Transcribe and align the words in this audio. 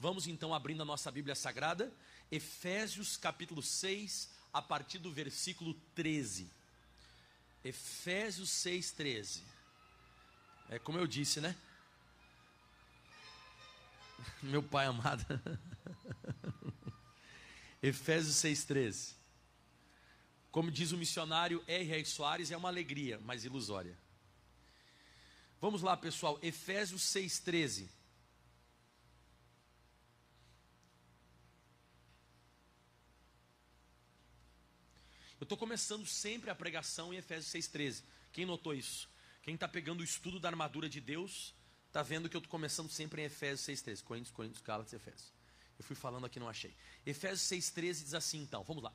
Vamos 0.00 0.26
então 0.26 0.54
abrindo 0.54 0.80
a 0.80 0.86
nossa 0.86 1.10
Bíblia 1.10 1.34
Sagrada, 1.34 1.92
Efésios 2.32 3.18
capítulo 3.18 3.62
6, 3.62 4.30
a 4.50 4.62
partir 4.62 4.98
do 4.98 5.12
versículo 5.12 5.74
13. 5.94 6.50
Efésios 7.62 8.48
6, 8.48 8.92
13. 8.92 9.42
É 10.70 10.78
como 10.78 10.96
eu 10.96 11.06
disse, 11.06 11.38
né? 11.38 11.54
Meu 14.42 14.62
pai 14.62 14.86
amado. 14.86 15.22
Efésios 17.82 18.36
6, 18.36 18.64
13. 18.64 19.14
Como 20.50 20.70
diz 20.70 20.92
o 20.92 20.96
missionário 20.96 21.62
R.R. 21.66 22.06
Soares, 22.06 22.50
é 22.50 22.56
uma 22.56 22.70
alegria, 22.70 23.20
mas 23.22 23.44
ilusória. 23.44 23.98
Vamos 25.60 25.82
lá, 25.82 25.94
pessoal, 25.94 26.38
Efésios 26.40 27.02
6, 27.02 27.38
13. 27.40 27.99
Estou 35.50 35.58
começando 35.58 36.06
sempre 36.06 36.48
a 36.48 36.54
pregação 36.54 37.12
em 37.12 37.16
Efésios 37.16 37.52
6,13. 37.52 38.04
Quem 38.32 38.46
notou 38.46 38.72
isso? 38.72 39.08
Quem 39.42 39.54
está 39.54 39.66
pegando 39.66 39.98
o 39.98 40.04
estudo 40.04 40.38
da 40.38 40.48
armadura 40.48 40.88
de 40.88 41.00
Deus, 41.00 41.52
está 41.88 42.04
vendo 42.04 42.28
que 42.28 42.36
eu 42.36 42.38
estou 42.38 42.48
começando 42.48 42.88
sempre 42.88 43.20
em 43.20 43.24
Efésios 43.24 43.82
6,13. 43.82 44.04
Coríntios, 44.04 44.32
Coríntios, 44.32 44.62
Gálatas 44.62 44.92
Efésios. 44.92 45.32
Eu 45.76 45.84
fui 45.84 45.96
falando 45.96 46.24
aqui, 46.24 46.38
não 46.38 46.48
achei. 46.48 46.72
Efésios 47.04 47.40
6,13 47.40 48.04
diz 48.04 48.14
assim, 48.14 48.38
então, 48.40 48.62
vamos 48.62 48.80
lá. 48.80 48.92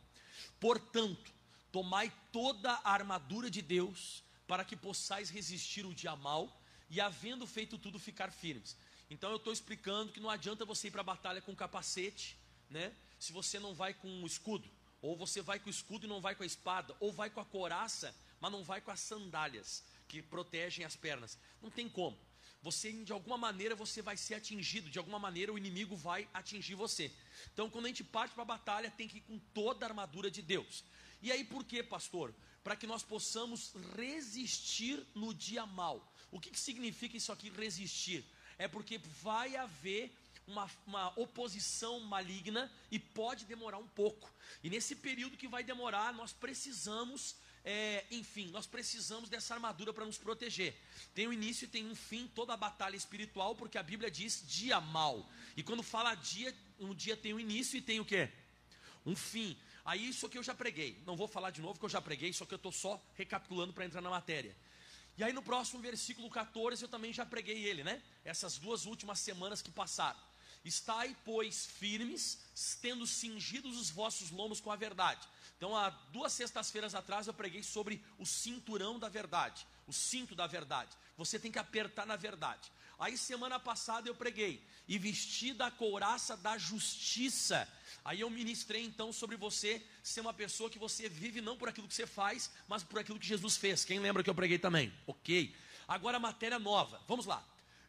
Portanto, 0.57 1.29
tomai 1.73 2.09
toda 2.31 2.71
a 2.71 2.89
armadura 2.89 3.51
de 3.51 3.61
Deus, 3.61 4.23
para 4.47 4.63
que 4.63 4.77
possais 4.77 5.29
resistir 5.29 5.85
o 5.85 5.93
dia 5.93 6.15
mal, 6.15 6.61
e 6.89 7.01
havendo 7.01 7.45
feito 7.45 7.77
tudo, 7.77 7.99
ficar 7.99 8.31
firmes. 8.31 8.77
Então 9.09 9.29
eu 9.29 9.35
estou 9.35 9.51
explicando 9.51 10.13
que 10.13 10.21
não 10.21 10.29
adianta 10.29 10.63
você 10.63 10.87
ir 10.87 10.91
para 10.91 11.01
a 11.01 11.03
batalha 11.03 11.41
com 11.41 11.53
capacete, 11.53 12.37
né? 12.69 12.93
Se 13.19 13.33
você 13.33 13.59
não 13.59 13.75
vai 13.75 13.93
com 13.93 14.07
um 14.07 14.25
escudo. 14.25 14.69
Ou 15.05 15.15
você 15.15 15.39
vai 15.39 15.59
com 15.59 15.67
o 15.67 15.69
escudo 15.69 16.07
e 16.07 16.09
não 16.09 16.19
vai 16.19 16.33
com 16.33 16.41
a 16.41 16.47
espada, 16.47 16.95
ou 16.99 17.11
vai 17.11 17.29
com 17.29 17.39
a 17.39 17.45
coraça, 17.45 18.15
mas 18.41 18.51
não 18.51 18.63
vai 18.63 18.81
com 18.81 18.89
as 18.89 18.99
sandálias 18.99 19.83
que 20.07 20.19
protegem 20.19 20.83
as 20.83 20.95
pernas. 20.95 21.37
Não 21.61 21.69
tem 21.69 21.87
como. 21.87 22.17
Você 22.63 22.91
de 22.91 23.13
alguma 23.13 23.37
maneira 23.37 23.75
você 23.75 24.01
vai 24.01 24.17
ser 24.17 24.33
atingido, 24.33 24.89
de 24.89 24.97
alguma 24.97 25.19
maneira 25.19 25.53
o 25.53 25.57
inimigo 25.59 25.95
vai 25.95 26.27
atingir 26.33 26.73
você. 26.73 27.11
Então, 27.53 27.69
quando 27.69 27.85
a 27.85 27.87
gente 27.89 28.03
parte 28.03 28.33
para 28.33 28.41
a 28.41 28.53
batalha, 28.57 28.89
tem 28.89 29.07
que 29.07 29.17
ir 29.17 29.21
com 29.21 29.37
toda 29.53 29.85
a 29.85 29.89
armadura 29.89 30.31
de 30.31 30.41
Deus. 30.41 30.83
E 31.21 31.31
aí 31.31 31.43
por 31.43 31.63
quê, 31.63 31.83
pastor? 31.83 32.33
Para 32.63 32.75
que 32.75 32.87
nós 32.87 33.03
possamos 33.03 33.73
resistir 33.95 35.05
no 35.13 35.35
dia 35.35 35.67
mal. 35.67 36.11
O 36.31 36.39
que, 36.39 36.49
que 36.49 36.59
significa 36.59 37.15
isso 37.15 37.31
aqui 37.31 37.51
resistir? 37.51 38.25
É 38.57 38.67
porque 38.67 38.97
vai 38.97 39.55
haver 39.55 40.11
uma, 40.47 40.69
uma 40.85 41.19
oposição 41.19 41.99
maligna 41.99 42.71
e 42.91 42.99
pode 42.99 43.45
demorar 43.45 43.77
um 43.77 43.87
pouco. 43.87 44.31
E 44.63 44.69
nesse 44.69 44.95
período 44.95 45.37
que 45.37 45.47
vai 45.47 45.63
demorar, 45.63 46.13
nós 46.13 46.31
precisamos, 46.31 47.35
é, 47.63 48.05
enfim, 48.11 48.49
nós 48.51 48.67
precisamos 48.67 49.29
dessa 49.29 49.53
armadura 49.53 49.93
para 49.93 50.05
nos 50.05 50.17
proteger. 50.17 50.75
Tem 51.13 51.27
um 51.27 51.33
início 51.33 51.65
e 51.65 51.67
tem 51.67 51.85
um 51.85 51.95
fim, 51.95 52.27
toda 52.27 52.53
a 52.53 52.57
batalha 52.57 52.95
espiritual, 52.95 53.55
porque 53.55 53.77
a 53.77 53.83
Bíblia 53.83 54.11
diz 54.11 54.43
dia 54.47 54.79
mal. 54.79 55.27
E 55.57 55.63
quando 55.63 55.81
fala 55.81 56.13
dia, 56.15 56.55
um 56.79 56.93
dia 56.93 57.17
tem 57.17 57.33
um 57.33 57.39
início 57.39 57.77
e 57.77 57.81
tem 57.81 57.99
o 57.99 58.05
quê? 58.05 58.29
Um 59.05 59.15
fim. 59.15 59.57
Aí 59.83 60.07
isso 60.07 60.27
que 60.29 60.37
eu 60.37 60.43
já 60.43 60.53
preguei. 60.53 61.01
Não 61.05 61.15
vou 61.15 61.27
falar 61.27 61.51
de 61.51 61.61
novo 61.61 61.79
que 61.79 61.85
eu 61.85 61.89
já 61.89 62.01
preguei, 62.01 62.33
só 62.33 62.45
que 62.45 62.53
eu 62.53 62.57
estou 62.57 62.71
só 62.71 63.01
recapitulando 63.15 63.73
para 63.73 63.85
entrar 63.85 64.01
na 64.01 64.09
matéria. 64.09 64.55
E 65.17 65.23
aí 65.23 65.31
no 65.31 65.41
próximo 65.41 65.81
versículo 65.81 66.29
14 66.29 66.83
eu 66.83 66.89
também 66.89 67.13
já 67.13 67.25
preguei 67.25 67.63
ele, 67.63 67.83
né? 67.83 68.01
Essas 68.23 68.57
duas 68.57 68.85
últimas 68.85 69.19
semanas 69.19 69.61
que 69.61 69.71
passaram. 69.71 70.19
Estai, 70.65 71.15
pois, 71.23 71.67
firmes, 71.67 72.39
tendo 72.81 73.05
cingidos 73.05 73.77
os 73.77 73.91
vossos 73.91 74.31
lombos 74.31 74.59
com 74.59 74.71
a 74.71 74.75
verdade. 74.75 75.27
Então, 75.55 75.75
há 75.77 75.91
duas 76.11 76.33
sextas-feiras 76.33 76.95
atrás 76.95 77.27
eu 77.27 77.33
preguei 77.33 77.61
sobre 77.61 78.03
o 78.17 78.25
cinturão 78.25 78.97
da 78.97 79.07
verdade, 79.07 79.65
o 79.87 79.93
cinto 79.93 80.33
da 80.35 80.47
verdade. 80.47 80.97
Você 81.17 81.37
tem 81.37 81.51
que 81.51 81.59
apertar 81.59 82.07
na 82.07 82.15
verdade. 82.15 82.71
Aí, 82.97 83.15
semana 83.15 83.59
passada 83.59 84.09
eu 84.09 84.15
preguei, 84.15 84.65
e 84.87 84.97
vestida 84.97 85.65
a 85.65 85.71
couraça 85.71 86.37
da 86.37 86.57
justiça. 86.57 87.67
Aí 88.03 88.21
eu 88.21 88.29
ministrei 88.29 88.83
então 88.83 89.11
sobre 89.11 89.35
você 89.35 89.85
ser 90.03 90.21
uma 90.21 90.33
pessoa 90.33 90.69
que 90.69 90.77
você 90.77 91.09
vive 91.09 91.41
não 91.41 91.57
por 91.57 91.69
aquilo 91.69 91.87
que 91.87 91.93
você 91.93 92.05
faz, 92.05 92.51
mas 92.67 92.83
por 92.83 92.99
aquilo 92.99 93.19
que 93.19 93.25
Jesus 93.25 93.57
fez. 93.57 93.83
Quem 93.83 93.99
lembra 93.99 94.23
que 94.23 94.29
eu 94.29 94.35
preguei 94.35 94.59
também? 94.59 94.93
Ok. 95.07 95.55
Agora 95.87 96.19
matéria 96.19 96.59
nova. 96.59 97.01
Vamos 97.07 97.25
lá. 97.25 97.43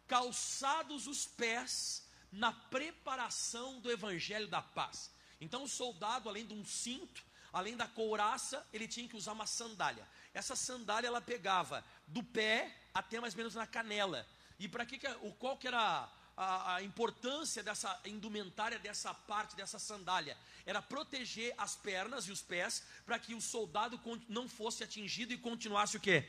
Calçados 0.06 1.06
os 1.06 1.26
pés 1.26 2.05
na 2.36 2.52
preparação 2.52 3.80
do 3.80 3.90
evangelho 3.90 4.46
da 4.46 4.60
paz. 4.62 5.10
Então 5.40 5.64
o 5.64 5.68
soldado, 5.68 6.28
além 6.28 6.46
de 6.46 6.54
um 6.54 6.64
cinto, 6.64 7.24
além 7.52 7.76
da 7.76 7.88
couraça, 7.88 8.64
ele 8.72 8.86
tinha 8.86 9.08
que 9.08 9.16
usar 9.16 9.32
uma 9.32 9.46
sandália. 9.46 10.06
Essa 10.34 10.54
sandália 10.54 11.08
ela 11.08 11.20
pegava 11.20 11.84
do 12.06 12.22
pé 12.22 12.74
até 12.92 13.18
mais 13.20 13.34
ou 13.34 13.38
menos 13.38 13.54
na 13.54 13.66
canela. 13.66 14.26
E 14.58 14.68
para 14.68 14.84
que, 14.84 14.98
que 14.98 15.08
o 15.22 15.32
qual 15.32 15.56
que 15.56 15.66
era 15.66 16.08
a, 16.36 16.74
a, 16.74 16.82
importância 16.82 17.62
dessa 17.62 17.98
indumentária 18.04 18.78
dessa 18.78 19.14
parte 19.14 19.56
dessa 19.56 19.78
sandália? 19.78 20.36
Era 20.66 20.82
proteger 20.82 21.54
as 21.56 21.74
pernas 21.74 22.26
e 22.26 22.32
os 22.32 22.42
pés 22.42 22.82
para 23.06 23.18
que 23.18 23.34
o 23.34 23.40
soldado 23.40 23.98
não 24.28 24.46
fosse 24.46 24.84
atingido 24.84 25.32
e 25.32 25.38
continuasse 25.38 25.96
o 25.96 26.00
quê? 26.00 26.28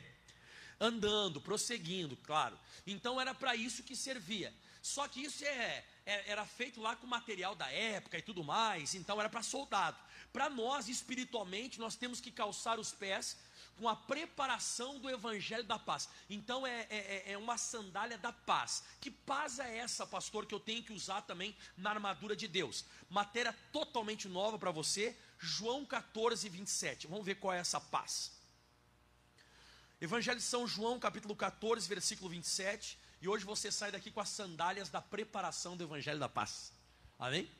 Andando, 0.80 1.40
prosseguindo, 1.40 2.16
claro. 2.18 2.58
Então 2.86 3.20
era 3.20 3.34
para 3.34 3.54
isso 3.54 3.82
que 3.82 3.96
servia. 3.96 4.54
Só 4.80 5.06
que 5.08 5.22
isso 5.22 5.44
é, 5.44 5.84
era 6.26 6.46
feito 6.46 6.80
lá 6.80 6.96
com 6.96 7.06
material 7.06 7.54
da 7.54 7.70
época 7.70 8.18
e 8.18 8.22
tudo 8.22 8.42
mais, 8.42 8.94
então 8.94 9.20
era 9.20 9.28
para 9.28 9.42
soldado. 9.42 9.98
Para 10.32 10.48
nós, 10.48 10.88
espiritualmente, 10.88 11.78
nós 11.78 11.96
temos 11.96 12.20
que 12.20 12.30
calçar 12.30 12.78
os 12.78 12.92
pés 12.92 13.36
com 13.76 13.88
a 13.88 13.94
preparação 13.94 14.98
do 14.98 15.08
evangelho 15.08 15.64
da 15.64 15.78
paz. 15.78 16.08
Então 16.28 16.66
é, 16.66 16.86
é, 16.90 16.96
é, 16.98 17.32
é 17.32 17.38
uma 17.38 17.56
sandália 17.56 18.18
da 18.18 18.32
paz. 18.32 18.82
Que 19.00 19.10
paz 19.10 19.58
é 19.58 19.78
essa, 19.78 20.06
pastor, 20.06 20.46
que 20.46 20.54
eu 20.54 20.60
tenho 20.60 20.82
que 20.82 20.92
usar 20.92 21.22
também 21.22 21.56
na 21.76 21.90
armadura 21.90 22.34
de 22.34 22.48
Deus? 22.48 22.84
Matéria 23.08 23.54
totalmente 23.72 24.28
nova 24.28 24.58
para 24.58 24.70
você, 24.70 25.16
João 25.38 25.84
14, 25.84 26.48
27. 26.48 27.06
Vamos 27.06 27.24
ver 27.24 27.36
qual 27.36 27.54
é 27.54 27.58
essa 27.58 27.80
paz. 27.80 28.32
Evangelho 30.00 30.38
de 30.38 30.44
São 30.44 30.66
João, 30.66 30.98
capítulo 30.98 31.34
14, 31.34 31.88
versículo 31.88 32.30
27. 32.30 32.98
E 33.20 33.28
hoje 33.28 33.44
você 33.44 33.72
sai 33.72 33.90
daqui 33.90 34.10
com 34.10 34.20
as 34.20 34.28
sandálias 34.28 34.88
da 34.88 35.02
preparação 35.02 35.76
do 35.76 35.84
Evangelho 35.84 36.20
da 36.20 36.28
Paz. 36.28 36.72
Amém? 37.18 37.50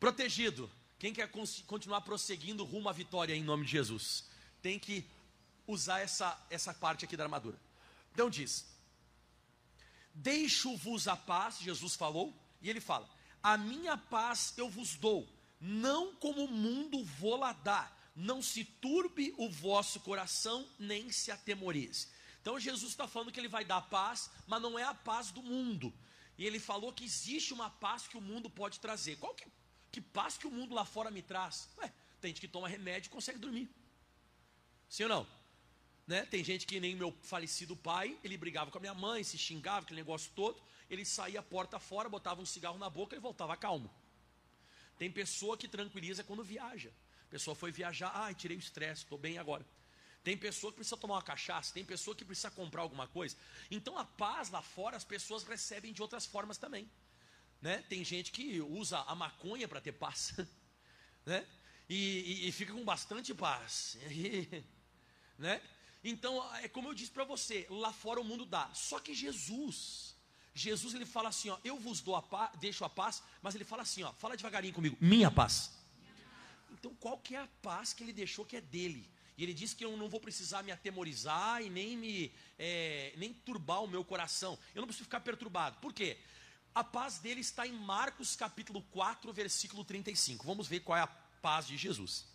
Protegido. 0.00 0.70
Quem 0.98 1.12
quer 1.12 1.30
continuar 1.66 2.00
prosseguindo 2.02 2.64
rumo 2.64 2.88
à 2.88 2.92
vitória 2.92 3.34
em 3.34 3.42
nome 3.42 3.64
de 3.64 3.72
Jesus? 3.72 4.24
Tem 4.60 4.78
que 4.78 5.04
usar 5.66 6.00
essa, 6.00 6.40
essa 6.50 6.74
parte 6.74 7.04
aqui 7.04 7.16
da 7.16 7.24
armadura. 7.24 7.58
Então 8.12 8.28
diz: 8.28 8.66
Deixo-vos 10.14 11.08
a 11.08 11.16
paz, 11.16 11.58
Jesus 11.58 11.94
falou, 11.94 12.34
e 12.60 12.68
ele 12.68 12.80
fala: 12.80 13.08
A 13.42 13.56
minha 13.56 13.96
paz 13.96 14.54
eu 14.56 14.68
vos 14.68 14.94
dou, 14.96 15.28
não 15.60 16.14
como 16.16 16.44
o 16.44 16.48
mundo 16.48 17.04
vou 17.04 17.36
lá 17.36 17.52
dar. 17.52 18.00
Não 18.14 18.42
se 18.42 18.62
turbe 18.64 19.34
o 19.38 19.48
vosso 19.48 19.98
coração, 20.00 20.68
nem 20.78 21.10
se 21.10 21.30
atemorize. 21.30 22.08
Então 22.42 22.58
Jesus 22.58 22.90
está 22.90 23.06
falando 23.06 23.30
que 23.30 23.38
ele 23.38 23.48
vai 23.48 23.64
dar 23.64 23.80
paz, 23.82 24.28
mas 24.48 24.60
não 24.60 24.76
é 24.76 24.82
a 24.82 24.92
paz 24.92 25.30
do 25.30 25.40
mundo. 25.40 25.94
E 26.36 26.44
ele 26.44 26.58
falou 26.58 26.92
que 26.92 27.04
existe 27.04 27.54
uma 27.54 27.70
paz 27.70 28.08
que 28.08 28.16
o 28.16 28.20
mundo 28.20 28.50
pode 28.50 28.80
trazer. 28.80 29.16
Qual 29.16 29.32
que, 29.32 29.46
que 29.92 30.00
paz 30.00 30.36
que 30.36 30.46
o 30.46 30.50
mundo 30.50 30.74
lá 30.74 30.84
fora 30.84 31.08
me 31.08 31.22
traz? 31.22 31.68
Ué, 31.78 31.92
tem 32.20 32.30
gente 32.30 32.40
que 32.40 32.48
toma 32.48 32.68
remédio 32.68 33.08
e 33.08 33.10
consegue 33.10 33.38
dormir. 33.38 33.70
Sim 34.88 35.04
ou 35.04 35.08
não? 35.08 35.26
Né? 36.04 36.26
Tem 36.26 36.42
gente 36.42 36.66
que 36.66 36.80
nem 36.80 36.96
meu 36.96 37.16
falecido 37.22 37.76
pai, 37.76 38.18
ele 38.24 38.36
brigava 38.36 38.72
com 38.72 38.78
a 38.78 38.80
minha 38.80 38.94
mãe, 38.94 39.22
se 39.22 39.38
xingava, 39.38 39.84
aquele 39.84 40.00
negócio 40.00 40.32
todo. 40.34 40.60
Ele 40.90 41.04
saía 41.04 41.38
a 41.38 41.42
porta 41.44 41.78
fora, 41.78 42.08
botava 42.08 42.42
um 42.42 42.46
cigarro 42.46 42.76
na 42.76 42.90
boca 42.90 43.14
e 43.14 43.20
voltava 43.20 43.56
calmo. 43.56 43.88
Tem 44.98 45.12
pessoa 45.12 45.56
que 45.56 45.68
tranquiliza 45.68 46.24
quando 46.24 46.42
viaja. 46.42 46.92
A 47.28 47.30
pessoa 47.30 47.54
foi 47.54 47.70
viajar, 47.70 48.10
ai, 48.14 48.34
tirei 48.34 48.56
o 48.56 48.60
estresse, 48.60 49.04
estou 49.04 49.16
bem 49.16 49.38
agora. 49.38 49.64
Tem 50.22 50.36
pessoa 50.36 50.72
que 50.72 50.76
precisa 50.76 50.96
tomar 50.96 51.14
uma 51.14 51.22
cachaça, 51.22 51.74
tem 51.74 51.84
pessoa 51.84 52.14
que 52.14 52.24
precisa 52.24 52.50
comprar 52.50 52.82
alguma 52.82 53.08
coisa. 53.08 53.36
Então 53.70 53.98
a 53.98 54.04
paz 54.04 54.50
lá 54.50 54.62
fora 54.62 54.96
as 54.96 55.04
pessoas 55.04 55.42
recebem 55.42 55.92
de 55.92 56.00
outras 56.00 56.24
formas 56.24 56.58
também. 56.58 56.88
Né? 57.60 57.78
Tem 57.88 58.04
gente 58.04 58.30
que 58.30 58.60
usa 58.60 58.98
a 59.00 59.14
maconha 59.14 59.66
para 59.66 59.80
ter 59.80 59.92
paz, 59.92 60.34
né? 61.26 61.46
E, 61.88 62.44
e, 62.44 62.48
e, 62.48 62.52
fica 62.52 62.72
com 62.72 62.84
bastante 62.84 63.34
paz, 63.34 63.98
né? 65.36 65.60
Então 66.02 66.42
é 66.56 66.68
como 66.68 66.88
eu 66.88 66.94
disse 66.94 67.10
para 67.10 67.24
você, 67.24 67.66
lá 67.68 67.92
fora 67.92 68.20
o 68.20 68.24
mundo 68.24 68.46
dá. 68.46 68.72
Só 68.72 68.98
que 68.98 69.14
Jesus, 69.14 70.14
Jesus 70.54 70.94
ele 70.94 71.04
fala 71.04 71.28
assim, 71.28 71.50
ó, 71.50 71.58
eu 71.64 71.78
vos 71.78 72.00
dou 72.00 72.16
a 72.16 72.22
paz, 72.22 72.50
deixo 72.58 72.84
a 72.84 72.88
paz, 72.88 73.22
mas 73.42 73.54
ele 73.54 73.64
fala 73.64 73.82
assim, 73.82 74.02
ó, 74.04 74.12
fala 74.14 74.36
devagarinho 74.36 74.72
comigo, 74.72 74.96
minha 75.00 75.30
paz. 75.30 75.72
Então 76.70 76.94
qual 76.94 77.18
que 77.18 77.34
é 77.34 77.40
a 77.40 77.48
paz 77.60 77.92
que 77.92 78.02
ele 78.02 78.12
deixou 78.12 78.44
que 78.44 78.56
é 78.56 78.60
dele? 78.60 79.08
E 79.36 79.42
ele 79.42 79.54
diz 79.54 79.72
que 79.72 79.84
eu 79.84 79.96
não 79.96 80.08
vou 80.08 80.20
precisar 80.20 80.62
me 80.62 80.70
atemorizar 80.70 81.62
e 81.62 81.70
nem 81.70 81.96
me 81.96 82.32
é, 82.58 83.14
nem 83.16 83.32
turbar 83.32 83.82
o 83.82 83.88
meu 83.88 84.04
coração. 84.04 84.58
Eu 84.74 84.80
não 84.80 84.86
preciso 84.86 85.04
ficar 85.04 85.20
perturbado. 85.20 85.78
Por 85.80 85.92
quê? 85.92 86.18
A 86.74 86.82
paz 86.82 87.18
dele 87.18 87.40
está 87.40 87.66
em 87.66 87.72
Marcos 87.72 88.34
capítulo 88.34 88.82
4, 88.90 89.32
versículo 89.32 89.84
35. 89.84 90.46
Vamos 90.46 90.66
ver 90.66 90.80
qual 90.80 90.96
é 90.96 91.02
a 91.02 91.06
paz 91.06 91.66
de 91.66 91.76
Jesus. 91.76 92.26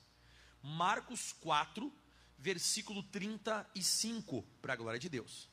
Marcos 0.61 1.33
4, 1.33 1.91
versículo 2.37 3.01
35, 3.03 4.43
para 4.61 4.73
a 4.73 4.75
glória 4.75 4.99
de 4.99 5.09
Deus. 5.09 5.47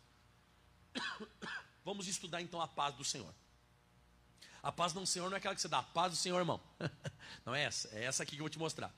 Vamos 1.85 2.09
estudar 2.09 2.41
então 2.43 2.61
a 2.61 2.69
paz 2.69 2.95
do 2.95 3.05
Senhor. 3.05 3.35
A 4.63 4.73
paz 4.73 4.93
do 4.93 5.07
Senhor 5.07 5.29
não 5.29 5.37
é 5.37 5.39
aquela 5.39 5.55
que 5.55 5.61
você 5.61 5.69
dá, 5.69 5.81
a 5.81 5.83
paz 5.83 6.13
do 6.13 6.17
Senhor, 6.17 6.39
irmão. 6.39 6.59
Não 7.45 7.55
é 7.55 7.65
essa, 7.65 7.89
é 7.89 8.05
essa 8.05 8.23
aqui 8.23 8.33
que 8.33 8.39
eu 8.39 8.45
vou 8.45 8.51
te 8.51 8.59
mostrar. 8.59 8.95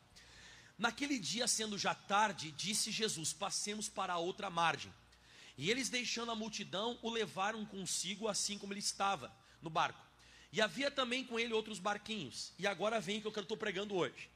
Naquele 0.79 1.19
dia, 1.19 1.49
sendo 1.49 1.79
já 1.79 1.95
tarde, 1.95 2.53
disse 2.53 2.91
Jesus: 2.91 3.33
Passemos 3.33 3.89
para 3.89 4.13
a 4.13 4.19
outra 4.19 4.51
margem. 4.51 4.93
E 5.57 5.71
eles, 5.71 5.89
deixando 5.89 6.31
a 6.31 6.37
multidão, 6.37 6.99
o 7.03 7.11
levaram 7.11 7.65
consigo, 7.65 8.29
assim 8.29 8.59
como 8.59 8.73
ele 8.73 8.81
estava, 8.81 9.35
no 9.63 9.71
barco. 9.71 10.05
E 10.53 10.61
havia 10.61 10.91
também 10.91 11.25
com 11.25 11.39
ele 11.39 11.55
outros 11.55 11.79
barquinhos. 11.79 12.53
E 12.59 12.67
agora 12.67 13.01
vem 13.01 13.21
que 13.21 13.27
eu 13.27 13.43
estou 13.43 13.57
pregando 13.57 13.95
hoje. 13.95 14.29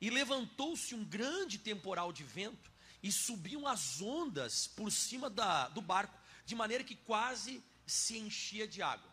E 0.00 0.08
levantou-se 0.08 0.94
um 0.94 1.04
grande 1.04 1.58
temporal 1.58 2.12
de 2.12 2.22
vento, 2.22 2.70
e 3.02 3.12
subiam 3.12 3.66
as 3.66 4.00
ondas 4.00 4.66
por 4.66 4.90
cima 4.90 5.28
da, 5.30 5.68
do 5.68 5.80
barco, 5.80 6.16
de 6.44 6.54
maneira 6.54 6.82
que 6.82 6.96
quase 6.96 7.62
se 7.86 8.18
enchia 8.18 8.66
de 8.66 8.82
água. 8.82 9.08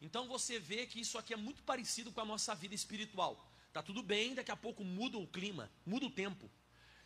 Então 0.00 0.28
você 0.28 0.58
vê 0.58 0.86
que 0.86 1.00
isso 1.00 1.18
aqui 1.18 1.32
é 1.32 1.36
muito 1.36 1.62
parecido 1.62 2.12
com 2.12 2.20
a 2.20 2.24
nossa 2.24 2.54
vida 2.54 2.74
espiritual. 2.74 3.47
Tá 3.78 3.82
tudo 3.82 4.02
bem, 4.02 4.34
daqui 4.34 4.50
a 4.50 4.56
pouco 4.56 4.82
muda 4.82 5.18
o 5.18 5.24
clima, 5.24 5.70
muda 5.86 6.04
o 6.04 6.10
tempo. 6.10 6.50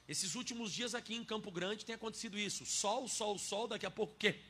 Esses 0.09 0.35
últimos 0.35 0.73
dias 0.73 0.95
aqui 0.95 1.15
em 1.15 1.23
Campo 1.23 1.51
Grande 1.51 1.85
tem 1.85 1.95
acontecido 1.95 2.39
isso. 2.39 2.65
Sol, 2.65 3.07
sol, 3.07 3.37
sol, 3.37 3.69
daqui 3.69 3.85
a 3.85 3.91
pouco 3.91 4.15
o 4.15 4.17
quê? 4.17 4.41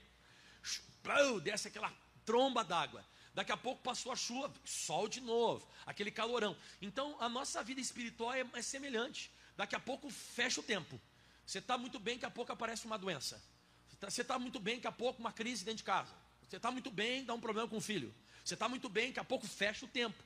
Desce 1.43 1.67
aquela 1.67 1.93
tromba 2.25 2.63
d'água. 2.63 3.05
Daqui 3.35 3.51
a 3.51 3.57
pouco 3.57 3.83
passou 3.83 4.13
a 4.13 4.15
chuva, 4.15 4.55
sol 4.65 5.09
de 5.09 5.21
novo, 5.21 5.69
aquele 5.85 6.13
calorão. 6.13 6.57
Então 6.81 7.17
a 7.19 7.29
nossa 7.29 7.61
vida 7.65 7.81
espiritual 7.81 8.33
é, 8.33 8.47
é 8.55 8.63
semelhante. 8.63 9.29
Daqui 9.57 9.75
a 9.75 9.81
pouco 9.81 10.09
fecha 10.09 10.61
o 10.61 10.63
tempo. 10.63 11.01
Você 11.45 11.59
está 11.59 11.77
muito 11.77 11.99
bem, 11.99 12.15
daqui 12.15 12.27
a 12.27 12.31
pouco 12.31 12.53
aparece 12.53 12.87
uma 12.87 12.99
doença. 12.99 13.43
Você 13.99 14.23
está 14.23 14.35
tá 14.35 14.39
muito 14.39 14.61
bem, 14.61 14.77
daqui 14.77 14.87
a 14.87 14.93
pouco 14.93 15.19
uma 15.19 15.33
crise 15.33 15.65
dentro 15.65 15.79
de 15.79 15.83
casa. 15.83 16.15
Você 16.49 16.55
está 16.55 16.71
muito 16.71 16.89
bem, 16.89 17.25
dá 17.25 17.35
um 17.35 17.41
problema 17.41 17.69
com 17.69 17.79
o 17.79 17.81
filho. 17.81 18.15
Você 18.45 18.55
está 18.55 18.69
muito 18.69 18.89
bem, 18.89 19.09
daqui 19.09 19.19
a 19.19 19.25
pouco 19.25 19.45
fecha 19.45 19.85
o 19.85 19.89
tempo. 19.89 20.23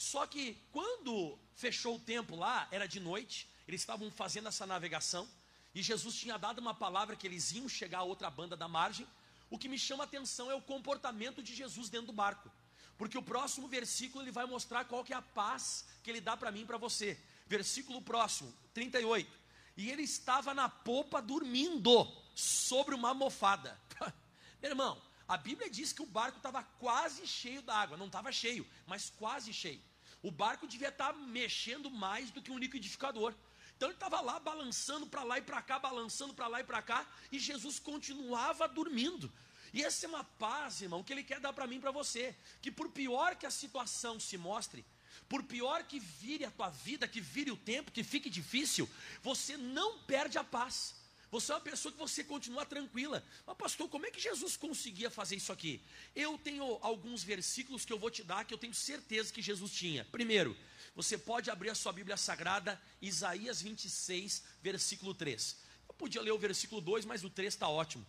Só 0.00 0.26
que 0.26 0.56
quando 0.72 1.38
fechou 1.54 1.96
o 1.96 2.00
tempo 2.00 2.34
lá, 2.34 2.66
era 2.70 2.88
de 2.88 2.98
noite, 2.98 3.46
eles 3.68 3.82
estavam 3.82 4.10
fazendo 4.10 4.48
essa 4.48 4.66
navegação, 4.66 5.28
e 5.74 5.82
Jesus 5.82 6.14
tinha 6.16 6.38
dado 6.38 6.58
uma 6.58 6.72
palavra 6.72 7.14
que 7.14 7.26
eles 7.26 7.52
iam 7.52 7.68
chegar 7.68 7.98
a 7.98 8.02
outra 8.02 8.30
banda 8.30 8.56
da 8.56 8.66
margem. 8.66 9.06
O 9.50 9.58
que 9.58 9.68
me 9.68 9.78
chama 9.78 10.04
a 10.04 10.06
atenção 10.06 10.50
é 10.50 10.54
o 10.54 10.62
comportamento 10.62 11.42
de 11.42 11.54
Jesus 11.54 11.90
dentro 11.90 12.06
do 12.06 12.12
barco. 12.14 12.50
Porque 12.96 13.18
o 13.18 13.22
próximo 13.22 13.68
versículo 13.68 14.24
ele 14.24 14.30
vai 14.30 14.46
mostrar 14.46 14.86
qual 14.86 15.04
que 15.04 15.12
é 15.12 15.16
a 15.16 15.20
paz 15.20 15.84
que 16.02 16.08
ele 16.08 16.22
dá 16.22 16.34
para 16.34 16.50
mim 16.50 16.62
e 16.62 16.64
para 16.64 16.78
você. 16.78 17.20
Versículo 17.46 18.00
próximo, 18.00 18.50
38. 18.72 19.30
E 19.76 19.90
ele 19.90 20.04
estava 20.04 20.54
na 20.54 20.70
popa 20.70 21.20
dormindo 21.20 22.10
sobre 22.34 22.94
uma 22.94 23.12
mofada. 23.12 23.78
Meu 24.62 24.70
irmão, 24.70 25.00
a 25.28 25.36
Bíblia 25.36 25.68
diz 25.68 25.92
que 25.92 26.00
o 26.00 26.06
barco 26.06 26.38
estava 26.38 26.64
quase 26.64 27.26
cheio 27.26 27.60
d'água, 27.60 27.98
não 27.98 28.06
estava 28.06 28.32
cheio, 28.32 28.66
mas 28.86 29.10
quase 29.10 29.52
cheio. 29.52 29.89
O 30.22 30.30
barco 30.30 30.66
devia 30.66 30.88
estar 30.88 31.12
mexendo 31.12 31.90
mais 31.90 32.30
do 32.30 32.42
que 32.42 32.50
um 32.50 32.58
liquidificador. 32.58 33.34
Então 33.76 33.88
ele 33.88 33.96
estava 33.96 34.20
lá 34.20 34.38
balançando 34.38 35.06
para 35.06 35.22
lá 35.22 35.38
e 35.38 35.42
para 35.42 35.62
cá, 35.62 35.78
balançando 35.78 36.34
para 36.34 36.46
lá 36.46 36.60
e 36.60 36.64
para 36.64 36.82
cá, 36.82 37.06
e 37.32 37.38
Jesus 37.38 37.78
continuava 37.78 38.68
dormindo. 38.68 39.32
E 39.72 39.82
essa 39.82 40.04
é 40.04 40.08
uma 40.08 40.24
paz, 40.24 40.82
irmão, 40.82 41.02
que 41.02 41.12
ele 41.12 41.22
quer 41.22 41.40
dar 41.40 41.52
para 41.52 41.66
mim 41.66 41.76
e 41.76 41.80
para 41.80 41.90
você. 41.90 42.36
Que 42.60 42.70
por 42.70 42.90
pior 42.90 43.36
que 43.36 43.46
a 43.46 43.50
situação 43.50 44.20
se 44.20 44.36
mostre, 44.36 44.84
por 45.28 45.42
pior 45.44 45.84
que 45.84 45.98
vire 45.98 46.44
a 46.44 46.50
tua 46.50 46.68
vida, 46.68 47.08
que 47.08 47.20
vire 47.20 47.50
o 47.50 47.56
tempo, 47.56 47.92
que 47.92 48.02
fique 48.02 48.28
difícil, 48.28 48.88
você 49.22 49.56
não 49.56 49.98
perde 50.00 50.36
a 50.36 50.44
paz. 50.44 50.99
Você 51.30 51.52
é 51.52 51.54
uma 51.54 51.60
pessoa 51.60 51.92
que 51.92 51.98
você 51.98 52.24
continua 52.24 52.66
tranquila. 52.66 53.24
Mas, 53.46 53.56
pastor, 53.56 53.88
como 53.88 54.04
é 54.04 54.10
que 54.10 54.20
Jesus 54.20 54.56
conseguia 54.56 55.10
fazer 55.10 55.36
isso 55.36 55.52
aqui? 55.52 55.80
Eu 56.14 56.36
tenho 56.36 56.78
alguns 56.82 57.22
versículos 57.22 57.84
que 57.84 57.92
eu 57.92 57.98
vou 57.98 58.10
te 58.10 58.24
dar 58.24 58.44
que 58.44 58.52
eu 58.52 58.58
tenho 58.58 58.74
certeza 58.74 59.32
que 59.32 59.40
Jesus 59.40 59.72
tinha. 59.72 60.04
Primeiro, 60.06 60.56
você 60.94 61.16
pode 61.16 61.48
abrir 61.48 61.70
a 61.70 61.74
sua 61.74 61.92
Bíblia 61.92 62.16
Sagrada, 62.16 62.80
Isaías 63.00 63.62
26, 63.62 64.42
versículo 64.60 65.14
3. 65.14 65.56
Eu 65.88 65.94
podia 65.94 66.20
ler 66.20 66.32
o 66.32 66.38
versículo 66.38 66.80
2, 66.80 67.04
mas 67.04 67.22
o 67.22 67.30
3 67.30 67.54
está 67.54 67.68
ótimo. 67.68 68.04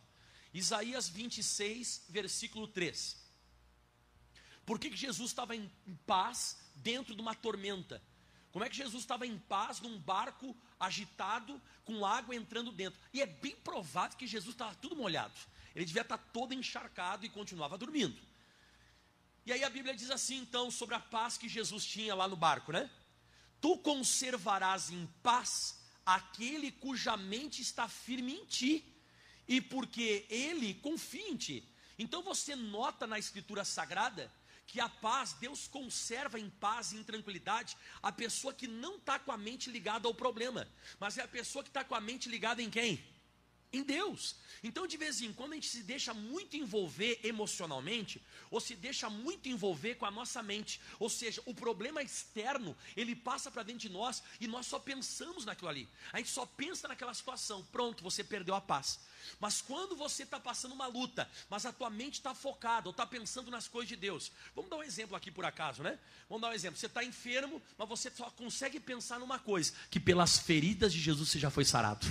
Isaías 0.52 1.08
26, 1.08 2.06
versículo 2.10 2.68
3. 2.68 3.18
Por 4.66 4.80
que, 4.80 4.90
que 4.90 4.98
Jesus 4.98 5.30
estava 5.30 5.56
em 5.56 5.70
paz 6.08 6.58
dentro 6.76 7.14
de 7.14 7.22
uma 7.22 7.36
tormenta? 7.36 8.02
Como 8.52 8.66
é 8.66 8.70
que 8.70 8.76
Jesus 8.76 9.04
estava 9.04 9.26
em 9.26 9.38
paz 9.38 9.80
num 9.80 9.98
barco 10.00 10.56
agitado, 10.82 11.62
com 11.86 12.06
água 12.06 12.36
entrando 12.36 12.72
dentro? 12.72 13.00
E 13.14 13.22
é 13.22 13.26
bem 13.26 13.56
provável 13.56 14.18
que 14.18 14.28
Jesus 14.28 14.54
estava 14.54 14.76
tudo 14.76 14.96
molhado. 14.96 15.34
Ele 15.76 15.86
devia 15.86 16.02
estar 16.02 16.18
todo 16.18 16.54
encharcado 16.54 17.26
e 17.26 17.30
continuava 17.30 17.78
dormindo. 17.78 18.20
E 19.46 19.52
aí 19.54 19.64
a 19.64 19.70
Bíblia 19.70 19.96
diz 19.96 20.12
assim, 20.12 20.38
então, 20.38 20.70
sobre 20.70 20.96
a 20.96 21.00
paz 21.00 21.38
que 21.38 21.48
Jesus 21.48 21.86
tinha 21.86 22.14
lá 22.14 22.28
no 22.28 22.36
barco, 22.36 22.72
né? 22.72 22.90
Tu 23.60 23.78
conservarás 23.78 24.90
em 24.90 25.08
paz 25.24 25.80
aquele 26.06 26.72
cuja 26.72 27.16
mente 27.16 27.62
está 27.62 27.88
firme 27.88 28.34
em 28.34 28.46
ti, 28.46 28.86
e 29.48 29.60
porque 29.62 30.26
ele 30.30 30.74
confia 30.76 31.28
em 31.30 31.36
ti. 31.36 31.68
Então 31.98 32.22
você 32.22 32.56
nota 32.56 33.06
na 33.06 33.20
Escritura 33.20 33.66
Sagrada 33.66 34.32
que 34.72 34.80
a 34.80 34.88
paz, 34.88 35.34
Deus 35.34 35.68
conserva 35.68 36.40
em 36.40 36.50
paz 36.50 36.94
e 36.94 36.98
em 36.98 37.04
tranquilidade 37.04 37.76
a 38.02 38.10
pessoa 38.10 38.54
que 38.54 38.68
não 38.68 38.96
está 38.96 39.20
com 39.20 39.30
a 39.30 39.38
mente 39.38 39.70
ligada 39.70 40.08
ao 40.08 40.14
problema, 40.14 40.66
mas 40.98 41.18
é 41.18 41.24
a 41.24 41.28
pessoa 41.28 41.62
que 41.62 41.70
está 41.70 41.84
com 41.84 41.94
a 41.94 42.00
mente 42.00 42.30
ligada 42.30 42.62
em 42.62 42.70
quem? 42.70 43.04
Em 43.74 43.84
Deus. 43.84 44.36
Então, 44.64 44.86
de 44.86 44.98
vez 44.98 45.22
em 45.22 45.32
quando, 45.32 45.54
a 45.54 45.56
gente 45.56 45.70
se 45.70 45.82
deixa 45.82 46.14
muito 46.14 46.56
envolver 46.58 47.20
emocionalmente, 47.24 48.22
ou 48.52 48.60
se 48.60 48.76
deixa 48.76 49.10
muito 49.10 49.48
envolver 49.48 49.96
com 49.96 50.06
a 50.06 50.12
nossa 50.12 50.44
mente. 50.44 50.80
Ou 51.00 51.10
seja, 51.10 51.42
o 51.46 51.54
problema 51.54 52.04
externo, 52.04 52.76
ele 52.96 53.16
passa 53.16 53.50
para 53.50 53.64
dentro 53.64 53.82
de 53.82 53.90
nós 53.90 54.22
e 54.40 54.48
nós 54.48 54.68
só 54.68 54.78
pensamos 54.78 55.46
naquilo 55.46 55.70
ali. 55.70 55.88
A 56.12 56.18
gente 56.18 56.30
só 56.30 56.46
pensa 56.46 56.88
naquela 56.88 57.14
situação. 57.14 57.64
Pronto, 57.72 58.04
você 58.04 58.24
perdeu 58.24 58.54
a 58.54 58.62
paz. 58.62 59.00
Mas 59.40 59.62
quando 59.62 59.96
você 59.96 60.24
está 60.24 60.40
passando 60.40 60.74
uma 60.74 60.88
luta, 60.88 61.30
mas 61.50 61.66
a 61.66 61.72
tua 61.72 61.90
mente 61.90 62.16
está 62.16 62.36
focada, 62.36 62.88
ou 62.88 62.92
está 62.92 63.06
pensando 63.06 63.50
nas 63.50 63.68
coisas 63.68 63.90
de 63.90 63.96
Deus. 63.96 64.32
Vamos 64.56 64.70
dar 64.70 64.78
um 64.78 64.84
exemplo 64.84 65.16
aqui 65.16 65.32
por 65.32 65.46
acaso, 65.46 65.82
né? 65.82 65.98
Vamos 66.30 66.42
dar 66.42 66.50
um 66.50 66.54
exemplo. 66.54 66.78
Você 66.78 66.88
está 66.88 67.04
enfermo, 67.04 67.62
mas 67.78 67.88
você 67.88 68.12
só 68.12 68.30
consegue 68.32 68.80
pensar 68.80 69.18
numa 69.20 69.40
coisa: 69.40 69.74
que 69.90 70.00
pelas 70.00 70.38
feridas 70.38 70.94
de 70.94 71.00
Jesus 71.00 71.30
você 71.30 71.40
já 71.40 71.50
foi 71.50 71.66
sarado. 71.66 72.06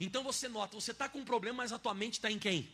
Então 0.00 0.22
você 0.22 0.48
nota, 0.48 0.78
você 0.78 0.92
está 0.92 1.08
com 1.08 1.18
um 1.20 1.24
problema, 1.24 1.58
mas 1.58 1.72
a 1.72 1.78
tua 1.78 1.94
mente 1.94 2.14
está 2.14 2.30
em 2.30 2.38
quem? 2.38 2.70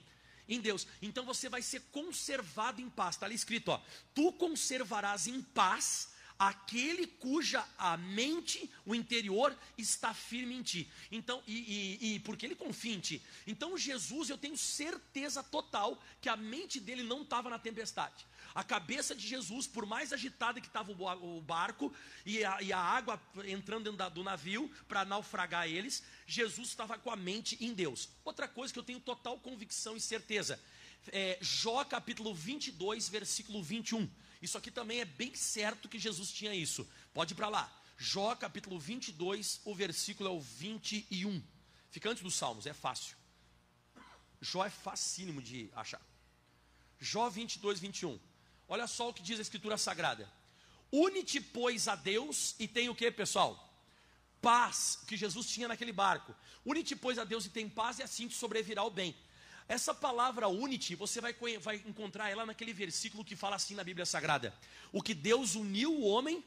Em 0.48 0.60
Deus. 0.60 0.86
Então 1.00 1.24
você 1.24 1.48
vai 1.48 1.62
ser 1.62 1.80
conservado 1.90 2.80
em 2.80 2.90
paz. 2.90 3.16
Está 3.16 3.26
ali 3.26 3.34
escrito, 3.34 3.70
ó. 3.70 3.80
Tu 4.14 4.32
conservarás 4.32 5.26
em 5.26 5.40
paz 5.40 6.14
aquele 6.38 7.06
cuja 7.06 7.64
a 7.78 7.96
mente, 7.96 8.70
o 8.84 8.94
interior, 8.94 9.56
está 9.78 10.12
firme 10.12 10.54
em 10.54 10.62
ti. 10.62 10.90
Então, 11.10 11.42
e, 11.46 11.98
e, 12.00 12.14
e, 12.14 12.20
porque 12.20 12.44
ele 12.44 12.54
confia 12.54 12.94
em 12.94 13.00
ti. 13.00 13.22
Então, 13.46 13.78
Jesus, 13.78 14.28
eu 14.28 14.38
tenho 14.38 14.56
certeza 14.56 15.42
total 15.42 16.02
que 16.20 16.28
a 16.28 16.36
mente 16.36 16.80
dele 16.80 17.02
não 17.02 17.22
estava 17.22 17.48
na 17.48 17.58
tempestade. 17.58 18.26
A 18.54 18.62
cabeça 18.62 19.16
de 19.16 19.26
Jesus, 19.26 19.66
por 19.66 19.84
mais 19.84 20.12
agitada 20.12 20.61
que 20.61 20.68
estava 20.68 20.92
o 20.92 21.40
barco 21.40 21.92
e 22.25 22.44
a, 22.44 22.62
e 22.62 22.73
a, 22.73 22.78
água 22.78 23.20
entrando 23.46 23.90
dentro 23.90 24.11
do 24.11 24.23
navio 24.23 24.70
para 24.87 25.04
naufragar 25.04 25.66
eles, 25.66 26.04
Jesus 26.25 26.68
estava 26.68 26.96
com 26.96 27.11
a 27.11 27.16
mente 27.16 27.56
em 27.61 27.75
Deus. 27.75 28.08
Outra 28.25 28.46
coisa 28.46 28.73
que 28.73 28.78
eu 28.78 28.84
tenho 28.84 29.00
total 29.00 29.40
convicção 29.40 29.96
e 29.96 30.00
certeza, 30.00 30.61
é 31.08 31.37
Jó 31.40 31.84
capítulo 31.84 32.32
22, 32.32 33.08
versículo 33.08 33.61
21. 33.61 34.08
Isso 34.40 34.56
aqui 34.56 34.70
também 34.70 35.00
é 35.00 35.04
bem 35.04 35.34
certo 35.34 35.88
que 35.88 35.99
Jesus 35.99 36.30
tinha 36.30 36.54
isso. 36.54 36.88
Pode 37.12 37.32
ir 37.32 37.37
para 37.37 37.49
lá. 37.49 37.82
Jó 37.99 38.37
capítulo 38.37 38.78
22, 38.78 39.62
o 39.64 39.75
versículo 39.75 40.28
é 40.28 40.32
o 40.32 40.40
21. 40.40 41.42
Fica 41.90 42.11
antes 42.11 42.23
dos 42.23 42.34
Salmos, 42.34 42.66
é 42.66 42.73
fácil. 42.73 43.16
Jó 44.40 44.64
é 44.64 44.70
facílimo 44.70 45.42
de 45.42 45.70
achar. 45.75 46.00
Jó 47.00 47.28
22, 47.28 47.80
21. 47.80 48.18
Olha 48.68 48.87
só 48.87 49.09
o 49.09 49.14
que 49.14 49.23
diz 49.23 49.38
a 49.38 49.42
Escritura 49.42 49.76
Sagrada. 49.76 50.30
Une-te, 50.90 51.40
pois, 51.40 51.88
a 51.88 51.94
Deus 51.94 52.54
e 52.59 52.68
tem 52.68 52.88
o 52.88 52.94
que, 52.94 53.11
pessoal? 53.11 53.61
Paz, 54.40 54.99
que 55.06 55.16
Jesus 55.16 55.49
tinha 55.49 55.68
naquele 55.68 55.92
barco. 55.92 56.35
Une-te, 56.64 56.94
pois, 56.94 57.18
a 57.18 57.25
Deus 57.25 57.47
e 57.47 57.50
tem 57.50 57.68
paz, 57.68 57.99
e 57.99 58.02
assim 58.02 58.28
te 58.28 58.35
sobrevirá 58.35 58.83
o 58.85 58.90
bem. 58.90 59.14
Essa 59.66 59.94
palavra 59.94 60.47
unity, 60.47 60.94
você 60.94 61.21
vai, 61.21 61.35
vai 61.59 61.76
encontrar 61.87 62.28
ela 62.28 62.44
naquele 62.44 62.73
versículo 62.73 63.25
que 63.25 63.35
fala 63.35 63.56
assim 63.56 63.75
na 63.75 63.83
Bíblia 63.83 64.04
Sagrada: 64.04 64.54
O 64.92 65.02
que 65.02 65.14
Deus 65.14 65.54
uniu 65.54 65.92
o 65.92 66.04
homem, 66.04 66.44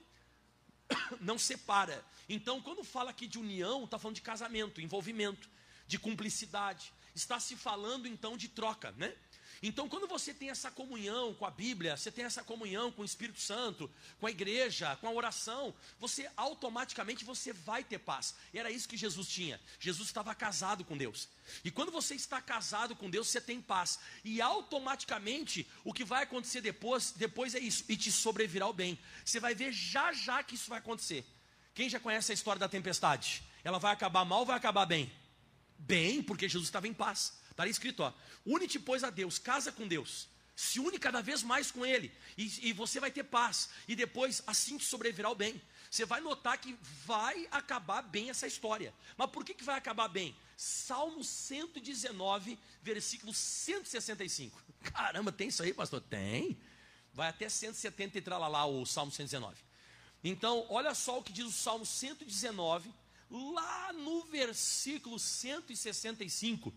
não 1.19 1.37
separa. 1.37 2.05
Então, 2.29 2.61
quando 2.61 2.83
fala 2.83 3.09
aqui 3.09 3.25
de 3.25 3.39
união, 3.39 3.85
está 3.85 3.97
falando 3.97 4.15
de 4.15 4.21
casamento, 4.21 4.79
envolvimento, 4.79 5.49
de 5.87 5.97
cumplicidade. 5.97 6.93
Está 7.15 7.39
se 7.39 7.55
falando 7.55 8.07
então 8.07 8.37
de 8.37 8.47
troca, 8.47 8.91
né? 8.91 9.15
Então, 9.61 9.89
quando 9.89 10.07
você 10.07 10.33
tem 10.33 10.49
essa 10.49 10.69
comunhão 10.69 11.33
com 11.33 11.45
a 11.45 11.51
Bíblia, 11.51 11.97
você 11.97 12.11
tem 12.11 12.25
essa 12.25 12.43
comunhão 12.43 12.91
com 12.91 13.01
o 13.01 13.05
Espírito 13.05 13.39
Santo, 13.39 13.89
com 14.19 14.27
a 14.27 14.31
igreja, 14.31 14.95
com 14.97 15.07
a 15.07 15.11
oração, 15.11 15.73
você 15.99 16.29
automaticamente 16.37 17.25
você 17.25 17.51
vai 17.51 17.83
ter 17.83 17.99
paz. 17.99 18.35
E 18.53 18.59
era 18.59 18.69
isso 18.69 18.87
que 18.87 18.97
Jesus 18.97 19.27
tinha. 19.27 19.59
Jesus 19.79 20.07
estava 20.07 20.33
casado 20.35 20.83
com 20.83 20.97
Deus. 20.97 21.27
E 21.63 21.71
quando 21.71 21.91
você 21.91 22.13
está 22.15 22.41
casado 22.41 22.95
com 22.95 23.09
Deus, 23.09 23.27
você 23.27 23.41
tem 23.41 23.61
paz. 23.61 23.99
E 24.23 24.41
automaticamente 24.41 25.67
o 25.83 25.93
que 25.93 26.03
vai 26.03 26.23
acontecer 26.23 26.61
depois, 26.61 27.11
depois 27.11 27.55
é 27.55 27.59
isso, 27.59 27.83
e 27.89 27.97
te 27.97 28.11
sobrevirá 28.11 28.67
o 28.67 28.73
bem. 28.73 28.99
Você 29.25 29.39
vai 29.39 29.55
ver 29.55 29.71
já 29.71 30.13
já 30.13 30.43
que 30.43 30.55
isso 30.55 30.69
vai 30.69 30.79
acontecer. 30.79 31.25
Quem 31.73 31.89
já 31.89 31.99
conhece 31.99 32.31
a 32.31 32.35
história 32.35 32.59
da 32.59 32.69
tempestade? 32.69 33.43
Ela 33.63 33.79
vai 33.79 33.93
acabar 33.93 34.25
mal 34.25 34.39
ou 34.39 34.45
vai 34.45 34.57
acabar 34.57 34.85
bem? 34.85 35.11
Bem, 35.77 36.23
porque 36.23 36.49
Jesus 36.49 36.67
estava 36.67 36.87
em 36.87 36.93
paz. 36.93 37.33
Está 37.57 37.65
escrito, 37.65 38.03
ó. 38.03 38.13
Une-te, 38.45 38.77
pois, 38.77 39.03
a 39.03 39.09
Deus, 39.09 39.39
casa 39.39 39.71
com 39.71 39.87
Deus. 39.87 40.27
Se 40.55 40.79
une 40.79 40.99
cada 40.99 41.21
vez 41.23 41.41
mais 41.41 41.71
com 41.71 41.83
Ele. 41.83 42.11
E, 42.37 42.69
e 42.69 42.71
você 42.71 42.99
vai 42.99 43.09
ter 43.09 43.23
paz. 43.23 43.69
E 43.87 43.95
depois, 43.95 44.43
assim 44.45 44.77
te 44.77 44.85
sobrevirá 44.85 45.31
o 45.31 45.35
bem. 45.35 45.59
Você 45.89 46.05
vai 46.05 46.21
notar 46.21 46.59
que 46.59 46.77
vai 47.03 47.47
acabar 47.49 48.03
bem 48.03 48.29
essa 48.29 48.45
história. 48.45 48.93
Mas 49.17 49.31
por 49.31 49.43
que, 49.43 49.55
que 49.55 49.63
vai 49.63 49.75
acabar 49.75 50.07
bem? 50.07 50.35
Salmo 50.55 51.23
119, 51.23 52.59
versículo 52.83 53.33
165. 53.33 54.63
Caramba, 54.93 55.31
tem 55.31 55.47
isso 55.47 55.63
aí, 55.63 55.73
pastor? 55.73 55.99
Tem. 56.01 56.61
Vai 57.11 57.29
até 57.29 57.49
170 57.49 58.19
e 58.19 58.21
tralalá 58.21 58.67
o 58.67 58.85
Salmo 58.85 59.11
119. 59.11 59.57
Então, 60.23 60.63
olha 60.69 60.93
só 60.93 61.17
o 61.17 61.23
que 61.23 61.33
diz 61.33 61.45
o 61.45 61.51
Salmo 61.51 61.87
119, 61.87 62.93
lá 63.31 63.91
no 63.93 64.21
versículo 64.25 65.17
165. 65.17 66.71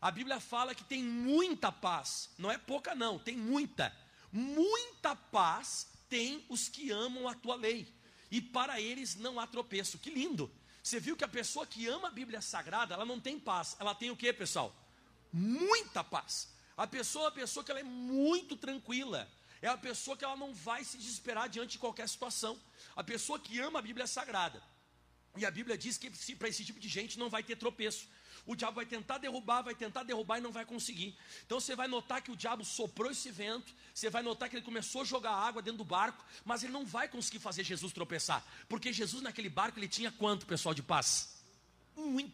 A 0.00 0.10
Bíblia 0.10 0.38
fala 0.40 0.74
que 0.74 0.84
tem 0.84 1.02
muita 1.02 1.72
paz, 1.72 2.30
não 2.38 2.50
é 2.50 2.58
pouca, 2.58 2.94
não, 2.94 3.18
tem 3.18 3.36
muita. 3.36 3.94
Muita 4.30 5.16
paz 5.16 5.88
tem 6.08 6.44
os 6.48 6.68
que 6.68 6.90
amam 6.90 7.28
a 7.28 7.34
tua 7.34 7.56
lei, 7.56 7.92
e 8.30 8.40
para 8.40 8.80
eles 8.80 9.16
não 9.16 9.40
há 9.40 9.46
tropeço. 9.46 9.98
Que 9.98 10.10
lindo! 10.10 10.50
Você 10.82 11.00
viu 11.00 11.16
que 11.16 11.24
a 11.24 11.28
pessoa 11.28 11.66
que 11.66 11.88
ama 11.88 12.08
a 12.08 12.12
Bíblia 12.12 12.40
Sagrada, 12.40 12.94
ela 12.94 13.04
não 13.04 13.18
tem 13.18 13.40
paz, 13.40 13.76
ela 13.80 13.94
tem 13.94 14.10
o 14.10 14.16
que, 14.16 14.32
pessoal? 14.32 14.72
Muita 15.32 16.04
paz. 16.04 16.48
A 16.76 16.86
pessoa, 16.86 17.28
a 17.28 17.32
pessoa 17.32 17.64
que 17.64 17.70
ela 17.70 17.80
é 17.80 17.82
muito 17.82 18.56
tranquila, 18.56 19.28
é 19.60 19.66
a 19.66 19.76
pessoa 19.76 20.16
que 20.16 20.24
ela 20.24 20.36
não 20.36 20.54
vai 20.54 20.84
se 20.84 20.96
desesperar 20.96 21.48
diante 21.48 21.72
de 21.72 21.78
qualquer 21.78 22.08
situação. 22.08 22.56
A 22.94 23.02
pessoa 23.02 23.38
que 23.38 23.58
ama 23.58 23.78
a 23.80 23.82
Bíblia 23.82 24.06
Sagrada. 24.06 24.62
E 25.36 25.44
a 25.44 25.50
Bíblia 25.50 25.76
diz 25.76 25.98
que 25.98 26.36
para 26.36 26.48
esse 26.48 26.64
tipo 26.64 26.78
de 26.78 26.88
gente 26.88 27.18
não 27.18 27.28
vai 27.28 27.42
ter 27.42 27.56
tropeço 27.56 28.08
o 28.46 28.54
diabo 28.54 28.76
vai 28.76 28.86
tentar 28.86 29.18
derrubar, 29.18 29.62
vai 29.62 29.74
tentar 29.74 30.02
derrubar 30.04 30.38
e 30.38 30.40
não 30.40 30.52
vai 30.52 30.64
conseguir. 30.64 31.16
Então 31.44 31.58
você 31.60 31.74
vai 31.74 31.88
notar 31.88 32.22
que 32.22 32.30
o 32.30 32.36
diabo 32.36 32.64
soprou 32.64 33.10
esse 33.10 33.30
vento, 33.30 33.74
você 33.92 34.08
vai 34.08 34.22
notar 34.22 34.48
que 34.48 34.56
ele 34.56 34.64
começou 34.64 35.02
a 35.02 35.04
jogar 35.04 35.32
água 35.32 35.60
dentro 35.60 35.78
do 35.78 35.84
barco, 35.84 36.24
mas 36.44 36.62
ele 36.62 36.72
não 36.72 36.86
vai 36.86 37.08
conseguir 37.08 37.40
fazer 37.40 37.64
Jesus 37.64 37.92
tropeçar, 37.92 38.46
porque 38.68 38.92
Jesus 38.92 39.22
naquele 39.22 39.48
barco 39.48 39.78
ele 39.78 39.88
tinha 39.88 40.12
quanto, 40.12 40.46
pessoal, 40.46 40.74
de 40.74 40.82
paz? 40.82 41.42
Muita, 41.96 42.32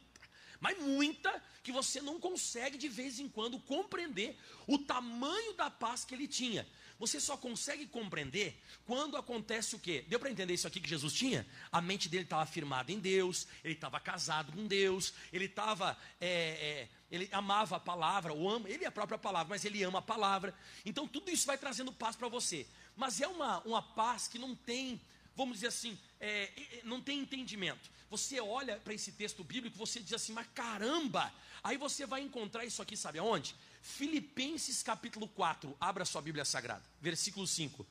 mas 0.61 0.79
muita 0.79 1.43
que 1.63 1.73
você 1.73 2.01
não 2.01 2.19
consegue 2.19 2.77
de 2.77 2.89
vez 2.89 3.21
em 3.21 3.29
quando 3.29 3.59
compreender 3.61 4.37
o 4.67 4.79
tamanho 4.79 5.55
da 5.55 5.71
paz 5.71 6.05
que 6.05 6.15
ele 6.15 6.27
tinha. 6.27 6.67
Você 7.03 7.19
só 7.19 7.37
consegue 7.37 7.85
compreender 7.85 8.57
quando 8.87 9.17
acontece 9.17 9.75
o 9.75 9.79
quê? 9.81 10.05
Deu 10.07 10.21
para 10.21 10.31
entender 10.31 10.55
isso 10.55 10.69
aqui 10.69 10.81
que 10.81 10.89
Jesus 10.89 11.13
tinha? 11.13 11.45
A 11.73 11.81
mente 11.81 12.09
dele 12.09 12.23
estava 12.23 12.47
firmada 12.47 12.93
em 12.93 13.01
Deus, 13.01 13.49
ele 13.65 13.75
estava 13.75 13.99
casado 13.99 14.53
com 14.53 14.69
Deus, 14.69 15.13
ele 15.33 15.47
estava. 15.47 15.99
É, 16.21 16.29
é, 16.29 16.89
ele 17.11 17.29
amava 17.33 17.75
a 17.75 17.81
palavra, 17.81 18.33
ou 18.33 18.49
ama, 18.49 18.71
ele 18.71 18.85
é 18.85 18.87
a 18.87 18.93
própria 18.93 19.19
palavra, 19.19 19.49
mas 19.49 19.65
ele 19.65 19.83
ama 19.83 19.99
a 19.99 20.03
palavra. 20.03 20.55
Então 20.87 21.09
tudo 21.09 21.29
isso 21.29 21.45
vai 21.45 21.59
trazendo 21.59 21.93
paz 21.93 22.15
para 22.15 22.29
você. 22.29 22.69
Mas 22.97 23.21
é 23.21 23.27
uma, 23.27 23.59
uma 23.63 23.83
paz 23.83 24.29
que 24.29 24.39
não 24.39 24.55
tem, 24.55 25.01
vamos 25.35 25.55
dizer 25.55 25.67
assim, 25.67 25.99
é, 26.21 26.83
não 26.85 27.01
tem 27.01 27.19
entendimento. 27.19 27.91
Você 28.11 28.41
olha 28.41 28.77
para 28.77 28.95
esse 28.95 29.11
texto 29.11 29.43
bíblico, 29.43 29.77
você 29.77 29.99
diz 29.99 30.13
assim, 30.13 30.33
mas 30.33 30.47
caramba! 30.55 31.35
Aí 31.65 31.77
você 31.77 32.07
vai 32.07 32.21
encontrar 32.21 32.65
isso 32.65 32.81
aqui, 32.81 32.97
sabe 32.97 33.19
aonde? 33.19 33.57
Filipenses 33.83 34.81
capítulo 34.81 35.27
4, 35.27 35.77
abra 35.81 36.05
sua 36.05 36.23
Bíblia 36.23 36.45
Sagrada, 36.45 36.85
versículo 37.01 37.47
5. 37.49 37.85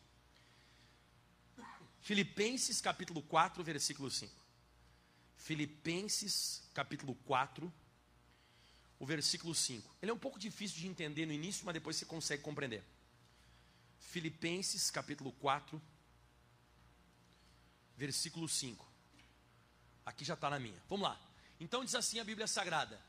Filipenses 1.99 2.79
capítulo 2.79 3.21
4, 3.21 3.61
versículo 3.61 4.09
5. 4.09 4.33
Filipenses 5.35 6.63
capítulo 6.73 7.13
4, 7.25 7.71
o 8.99 9.05
versículo 9.05 9.53
5. 9.53 9.95
Ele 10.01 10.11
é 10.11 10.13
um 10.13 10.17
pouco 10.17 10.39
difícil 10.39 10.79
de 10.79 10.87
entender 10.87 11.25
no 11.25 11.33
início, 11.33 11.65
mas 11.65 11.73
depois 11.73 11.97
você 11.97 12.05
consegue 12.05 12.41
compreender. 12.41 12.83
Filipenses 13.99 14.89
capítulo 14.89 15.33
4, 15.33 15.79
versículo 17.97 18.47
5. 18.47 18.87
Aqui 20.05 20.23
já 20.23 20.35
está 20.35 20.49
na 20.49 20.57
minha. 20.57 20.81
Vamos 20.89 21.03
lá. 21.03 21.19
Então 21.59 21.83
diz 21.83 21.95
assim 21.95 22.19
a 22.19 22.23
Bíblia 22.23 22.47
Sagrada: 22.47 22.99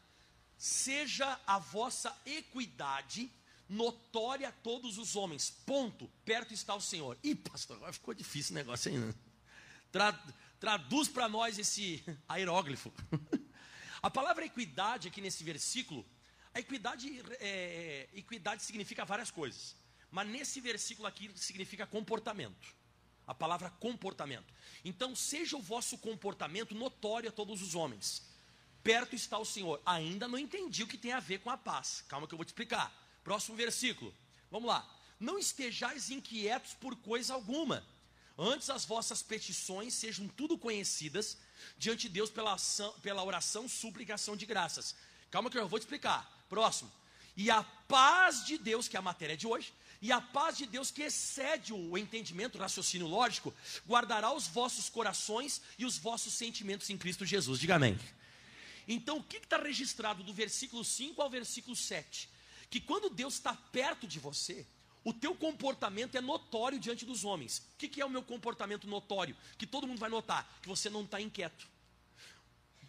seja 0.62 1.40
a 1.44 1.58
vossa 1.58 2.16
equidade 2.24 3.28
notória 3.68 4.48
a 4.48 4.52
todos 4.52 4.96
os 4.96 5.16
homens. 5.16 5.50
Ponto. 5.50 6.08
Perto 6.24 6.54
está 6.54 6.72
o 6.72 6.80
Senhor. 6.80 7.18
Ih, 7.20 7.34
pastor, 7.34 7.78
agora 7.78 7.92
ficou 7.92 8.14
difícil 8.14 8.52
o 8.52 8.54
negócio 8.54 8.88
aí. 8.88 8.96
Né? 8.96 9.12
Tra, 9.90 10.12
traduz 10.60 11.08
para 11.08 11.28
nós 11.28 11.58
esse 11.58 12.04
aeróglifo. 12.28 12.92
a 14.00 14.08
palavra 14.08 14.44
equidade 14.44 15.08
aqui 15.08 15.20
nesse 15.20 15.42
versículo, 15.42 16.06
a 16.54 16.60
equidade, 16.60 17.20
é, 17.40 18.08
equidade 18.14 18.62
significa 18.62 19.04
várias 19.04 19.32
coisas. 19.32 19.74
Mas 20.12 20.28
nesse 20.28 20.60
versículo 20.60 21.08
aqui 21.08 21.28
significa 21.34 21.88
comportamento. 21.88 22.72
A 23.26 23.34
palavra 23.34 23.68
comportamento. 23.68 24.54
Então, 24.84 25.16
seja 25.16 25.56
o 25.56 25.60
vosso 25.60 25.98
comportamento 25.98 26.72
notório 26.72 27.30
a 27.30 27.32
todos 27.32 27.60
os 27.62 27.74
homens 27.74 28.30
perto 28.82 29.14
está 29.14 29.38
o 29.38 29.44
Senhor. 29.44 29.80
Ainda 29.84 30.28
não 30.28 30.38
entendi 30.38 30.82
o 30.82 30.86
que 30.86 30.98
tem 30.98 31.12
a 31.12 31.20
ver 31.20 31.38
com 31.38 31.50
a 31.50 31.56
paz. 31.56 32.04
Calma 32.08 32.26
que 32.26 32.34
eu 32.34 32.38
vou 32.38 32.44
te 32.44 32.48
explicar. 32.48 32.92
Próximo 33.24 33.56
versículo. 33.56 34.14
Vamos 34.50 34.68
lá. 34.68 34.88
Não 35.18 35.38
estejais 35.38 36.10
inquietos 36.10 36.74
por 36.74 36.96
coisa 36.96 37.34
alguma. 37.34 37.84
Antes 38.36 38.70
as 38.70 38.84
vossas 38.84 39.22
petições 39.22 39.94
sejam 39.94 40.26
tudo 40.26 40.58
conhecidas 40.58 41.38
diante 41.78 42.08
de 42.08 42.14
Deus 42.14 42.30
pela, 42.30 42.54
ação, 42.54 42.92
pela 43.00 43.22
oração, 43.22 43.68
suplicação 43.68 44.36
de 44.36 44.46
graças. 44.46 44.96
Calma 45.30 45.50
que 45.50 45.58
eu 45.58 45.68
vou 45.68 45.78
te 45.78 45.82
explicar. 45.82 46.44
Próximo. 46.48 46.90
E 47.36 47.50
a 47.50 47.62
paz 47.62 48.44
de 48.44 48.58
Deus, 48.58 48.88
que 48.88 48.96
é 48.96 48.98
a 48.98 49.02
matéria 49.02 49.36
de 49.36 49.46
hoje, 49.46 49.72
e 50.00 50.10
a 50.10 50.20
paz 50.20 50.58
de 50.58 50.66
Deus, 50.66 50.90
que 50.90 51.02
excede 51.02 51.72
o 51.72 51.96
entendimento, 51.96 52.56
o 52.56 52.60
raciocínio 52.60 53.06
lógico, 53.06 53.54
guardará 53.86 54.32
os 54.32 54.48
vossos 54.48 54.90
corações 54.90 55.62
e 55.78 55.86
os 55.86 55.96
vossos 55.96 56.34
sentimentos 56.34 56.90
em 56.90 56.98
Cristo 56.98 57.24
Jesus. 57.24 57.60
Diga 57.60 57.76
amém. 57.76 57.98
Então, 58.86 59.18
o 59.18 59.22
que 59.22 59.36
está 59.36 59.58
registrado 59.58 60.22
do 60.22 60.32
versículo 60.32 60.84
5 60.84 61.20
ao 61.20 61.30
versículo 61.30 61.76
7? 61.76 62.28
Que 62.68 62.80
quando 62.80 63.10
Deus 63.10 63.34
está 63.34 63.54
perto 63.54 64.06
de 64.06 64.18
você, 64.18 64.66
o 65.04 65.12
teu 65.12 65.34
comportamento 65.34 66.16
é 66.16 66.20
notório 66.20 66.78
diante 66.78 67.04
dos 67.04 67.24
homens. 67.24 67.58
O 67.58 67.76
que, 67.78 67.88
que 67.88 68.00
é 68.00 68.06
o 68.06 68.10
meu 68.10 68.22
comportamento 68.22 68.86
notório? 68.86 69.36
Que 69.58 69.66
todo 69.66 69.86
mundo 69.86 69.98
vai 69.98 70.10
notar, 70.10 70.58
que 70.62 70.68
você 70.68 70.88
não 70.88 71.02
está 71.02 71.20
inquieto. 71.20 71.68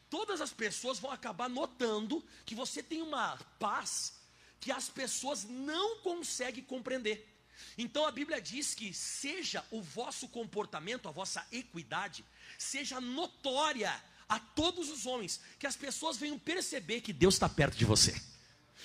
Todas 0.09 0.41
as 0.41 0.53
pessoas 0.53 0.99
vão 0.99 1.11
acabar 1.11 1.49
notando 1.49 2.23
que 2.45 2.53
você 2.53 2.83
tem 2.83 3.01
uma 3.01 3.37
paz 3.59 4.13
que 4.59 4.71
as 4.71 4.87
pessoas 4.87 5.43
não 5.43 5.99
conseguem 5.99 6.63
compreender. 6.63 7.29
Então 7.77 8.05
a 8.05 8.11
Bíblia 8.11 8.39
diz 8.39 8.73
que 8.73 8.93
seja 8.93 9.65
o 9.71 9.81
vosso 9.81 10.27
comportamento, 10.29 11.09
a 11.09 11.11
vossa 11.11 11.45
equidade, 11.51 12.23
seja 12.57 13.01
notória 13.01 13.91
a 14.27 14.39
todos 14.39 14.89
os 14.89 15.05
homens, 15.05 15.39
que 15.59 15.67
as 15.67 15.75
pessoas 15.75 16.17
venham 16.17 16.39
perceber 16.39 17.01
que 17.01 17.13
Deus 17.13 17.35
está 17.35 17.49
perto 17.49 17.77
de 17.77 17.85
você. 17.85 18.13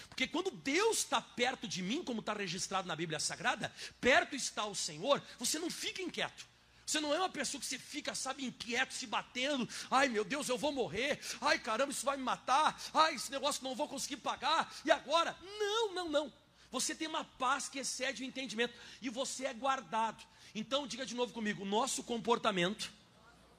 Porque 0.09 0.27
quando 0.27 0.51
Deus 0.51 0.99
está 0.99 1.21
perto 1.21 1.67
de 1.67 1.83
mim, 1.83 2.03
como 2.03 2.21
está 2.21 2.33
registrado 2.33 2.87
na 2.87 2.95
Bíblia 2.95 3.19
Sagrada, 3.19 3.73
perto 4.01 4.37
está 4.37 4.65
o 4.65 4.75
Senhor, 4.75 5.23
você 5.39 5.59
não 5.59 5.71
fica 5.71 6.03
inquieto. 6.03 6.47
Você 6.89 7.01
não 7.01 7.13
é 7.13 7.19
uma 7.19 7.29
pessoa 7.29 7.61
que 7.61 7.67
você 7.67 7.79
fica, 7.79 8.15
sabe, 8.15 8.47
inquieto, 8.47 8.95
se 8.95 9.07
batendo. 9.07 9.69
Ai, 9.91 10.09
meu 10.09 10.25
Deus, 10.25 10.49
eu 10.49 10.57
vou 10.57 10.73
morrer. 10.73 11.21
Ai, 11.39 11.59
caramba, 11.59 11.93
isso 11.93 12.05
vai 12.05 12.17
me 12.17 12.23
matar. 12.23 12.81
Ai, 12.95 13.15
esse 13.15 13.31
negócio 13.31 13.63
não 13.63 13.75
vou 13.75 13.87
conseguir 13.87 14.17
pagar. 14.17 14.75
E 14.87 14.91
agora? 14.91 15.37
Não, 15.43 15.93
não, 15.93 16.09
não. 16.09 16.33
Você 16.71 16.95
tem 16.95 17.07
uma 17.07 17.25
paz 17.25 17.69
que 17.69 17.79
excede 17.79 18.23
o 18.23 18.27
entendimento. 18.27 18.73
E 19.03 19.11
você 19.11 19.45
é 19.45 19.53
guardado. 19.53 20.25
Então, 20.55 20.87
diga 20.87 21.05
de 21.05 21.15
novo 21.15 21.31
comigo: 21.31 21.63
nosso 21.63 22.03
comportamento 22.03 22.91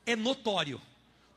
é 0.07 0.15
notório. 0.15 0.81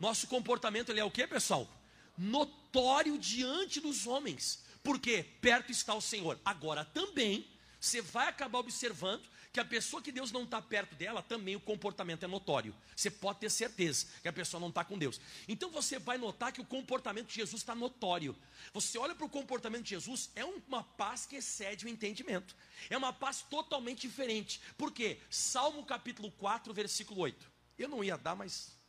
Nosso 0.02 0.26
comportamento 0.26 0.90
ele 0.90 0.99
é 0.99 1.04
o 1.04 1.11
que, 1.12 1.25
pessoal? 1.28 1.71
Notório 2.18 3.16
diante 3.16 3.78
dos 3.78 4.04
homens. 4.04 4.64
Porque 4.82 5.23
perto 5.40 5.71
está 5.71 5.94
o 5.94 6.00
Senhor. 6.00 6.40
Agora 6.44 6.85
também 6.85 7.47
você 7.80 8.02
vai 8.02 8.26
acabar 8.26 8.59
observando 8.59 9.23
que 9.52 9.61
a 9.61 9.64
pessoa 9.64 10.02
que 10.02 10.11
Deus 10.11 10.32
não 10.32 10.42
está 10.42 10.61
perto 10.61 10.97
dela, 10.97 11.23
também 11.23 11.54
o 11.54 11.61
comportamento 11.61 12.25
é 12.25 12.26
notório. 12.26 12.75
Você 12.97 13.12
pode 13.12 13.38
ter 13.38 13.50
certeza 13.50 14.06
que 14.21 14.26
a 14.26 14.32
pessoa 14.32 14.61
não 14.61 14.71
está 14.71 14.85
com 14.85 14.99
Deus. 14.99 15.21
Então 15.47 15.71
você 15.71 16.00
vai 16.00 16.18
notar 16.18 16.50
que 16.50 16.61
o 16.61 16.64
comportamento 16.64 17.28
de 17.28 17.37
Jesus 17.37 17.62
está 17.62 17.73
notório. 17.73 18.37
Você 18.75 18.99
olha 18.99 19.14
para 19.14 19.26
o 19.26 19.30
comportamento 19.30 19.85
de 19.85 19.90
Jesus, 19.90 20.30
é 20.35 20.44
uma 20.44 20.82
paz 20.82 21.26
que 21.26 21.37
excede 21.37 21.87
o 21.87 21.88
entendimento. 21.88 22.56
É 22.90 22.99
uma 22.99 23.12
paz 23.12 23.42
totalmente 23.49 24.00
diferente. 24.00 24.61
Por 24.76 24.90
quê? 24.90 25.21
Salmo 25.30 25.85
capítulo 25.85 26.32
4, 26.32 26.75
versículo 26.75 27.21
8. 27.21 27.52
Eu 27.78 27.88
não 27.88 28.02
ia 28.02 28.18
dar, 28.18 28.35
mas 28.35 28.81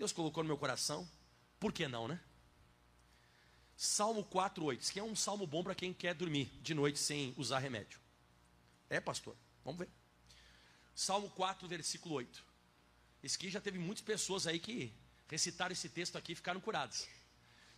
Deus 0.00 0.12
colocou 0.12 0.42
no 0.42 0.48
meu 0.48 0.56
coração. 0.56 1.06
Por 1.58 1.74
que 1.74 1.86
não, 1.86 2.08
né? 2.08 2.18
Salmo 3.76 4.24
4, 4.24 4.64
8. 4.64 4.80
Isso 4.80 4.90
aqui 4.92 4.98
é 4.98 5.04
um 5.04 5.14
salmo 5.14 5.46
bom 5.46 5.62
para 5.62 5.74
quem 5.74 5.92
quer 5.92 6.14
dormir 6.14 6.50
de 6.62 6.72
noite 6.72 6.98
sem 6.98 7.34
usar 7.36 7.58
remédio. 7.58 8.00
É, 8.88 8.98
pastor? 8.98 9.36
Vamos 9.62 9.78
ver. 9.78 9.90
Salmo 10.94 11.28
4, 11.28 11.68
versículo 11.68 12.14
8. 12.14 12.42
Esse 13.22 13.36
aqui 13.36 13.50
já 13.50 13.60
teve 13.60 13.78
muitas 13.78 14.02
pessoas 14.02 14.46
aí 14.46 14.58
que 14.58 14.90
recitaram 15.28 15.72
esse 15.72 15.90
texto 15.90 16.16
aqui 16.16 16.32
e 16.32 16.34
ficaram 16.34 16.62
curadas. 16.62 17.06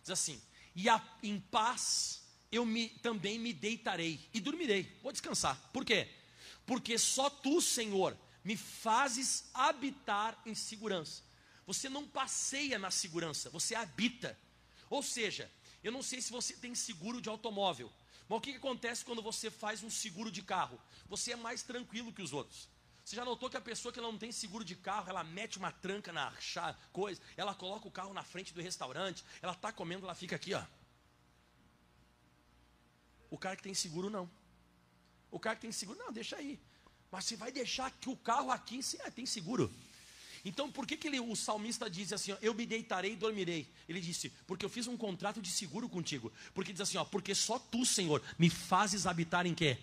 Diz 0.01 0.11
assim: 0.11 0.41
E 0.73 0.87
a, 0.87 1.05
em 1.21 1.41
paz 1.41 2.23
eu 2.49 2.65
me, 2.65 2.87
também 2.87 3.37
me 3.37 3.51
deitarei 3.51 4.29
e 4.33 4.39
dormirei. 4.39 4.97
Vou 5.03 5.11
descansar. 5.11 5.59
Por 5.73 5.83
quê? 5.83 6.09
Porque 6.65 6.97
só 6.97 7.29
tu, 7.29 7.61
Senhor, 7.61 8.17
me 8.45 8.55
fazes 8.55 9.49
habitar 9.53 10.41
em 10.45 10.55
segurança. 10.55 11.21
Você 11.65 11.89
não 11.89 12.07
passeia 12.07 12.77
na 12.77 12.91
segurança, 12.91 13.49
você 13.49 13.75
habita. 13.75 14.37
Ou 14.89 15.01
seja, 15.01 15.51
eu 15.83 15.91
não 15.91 16.03
sei 16.03 16.21
se 16.21 16.31
você 16.31 16.53
tem 16.55 16.75
seguro 16.75 17.21
de 17.21 17.29
automóvel, 17.29 17.91
mas 18.27 18.37
o 18.37 18.41
que, 18.41 18.51
que 18.51 18.57
acontece 18.57 19.03
quando 19.03 19.21
você 19.21 19.49
faz 19.51 19.83
um 19.83 19.89
seguro 19.89 20.31
de 20.31 20.41
carro? 20.41 20.79
Você 21.07 21.33
é 21.33 21.35
mais 21.35 21.63
tranquilo 21.63 22.13
que 22.13 22.21
os 22.21 22.33
outros. 22.33 22.69
Você 23.03 23.15
já 23.15 23.25
notou 23.25 23.49
que 23.49 23.57
a 23.57 23.61
pessoa 23.61 23.91
que 23.91 23.99
não 23.99 24.17
tem 24.17 24.31
seguro 24.31 24.63
de 24.63 24.75
carro, 24.75 25.09
ela 25.09 25.23
mete 25.23 25.57
uma 25.57 25.71
tranca 25.71 26.13
na 26.13 26.33
coisa, 26.93 27.21
ela 27.35 27.53
coloca 27.53 27.87
o 27.87 27.91
carro 27.91 28.13
na 28.13 28.23
frente 28.23 28.53
do 28.53 28.61
restaurante, 28.61 29.25
ela 29.41 29.51
está 29.51 29.73
comendo, 29.73 30.05
ela 30.05 30.15
fica 30.15 30.37
aqui, 30.37 30.53
ó. 30.53 30.63
O 33.29 33.37
cara 33.37 33.55
que 33.55 33.63
tem 33.63 33.73
seguro 33.73 34.09
não. 34.09 34.29
O 35.29 35.39
cara 35.39 35.55
que 35.55 35.63
tem 35.63 35.71
seguro, 35.71 35.99
não, 35.99 36.13
deixa 36.13 36.37
aí. 36.37 36.61
Mas 37.11 37.25
você 37.25 37.35
vai 37.35 37.51
deixar 37.51 37.91
que 37.91 38.09
o 38.09 38.15
carro 38.15 38.51
aqui, 38.51 38.81
sim, 38.81 38.97
ah, 39.03 39.11
tem 39.11 39.25
seguro. 39.25 39.73
Então, 40.45 40.69
por 40.69 40.85
que, 40.85 40.97
que 40.97 41.07
ele, 41.07 41.19
o 41.19 41.35
salmista 41.35 41.89
diz 41.89 42.11
assim: 42.11 42.33
ó, 42.33 42.37
Eu 42.41 42.53
me 42.53 42.65
deitarei 42.65 43.13
e 43.13 43.15
dormirei? 43.15 43.67
Ele 43.87 44.01
disse: 44.01 44.29
Porque 44.45 44.65
eu 44.65 44.69
fiz 44.69 44.87
um 44.87 44.97
contrato 44.97 45.41
de 45.41 45.49
seguro 45.49 45.87
contigo. 45.87 46.31
Porque 46.53 46.73
diz 46.73 46.81
assim: 46.81 46.97
ó, 46.97 47.05
Porque 47.05 47.33
só 47.33 47.57
tu, 47.57 47.85
Senhor, 47.85 48.21
me 48.37 48.49
fazes 48.49 49.05
habitar 49.05 49.45
em 49.45 49.53
quê? 49.53 49.77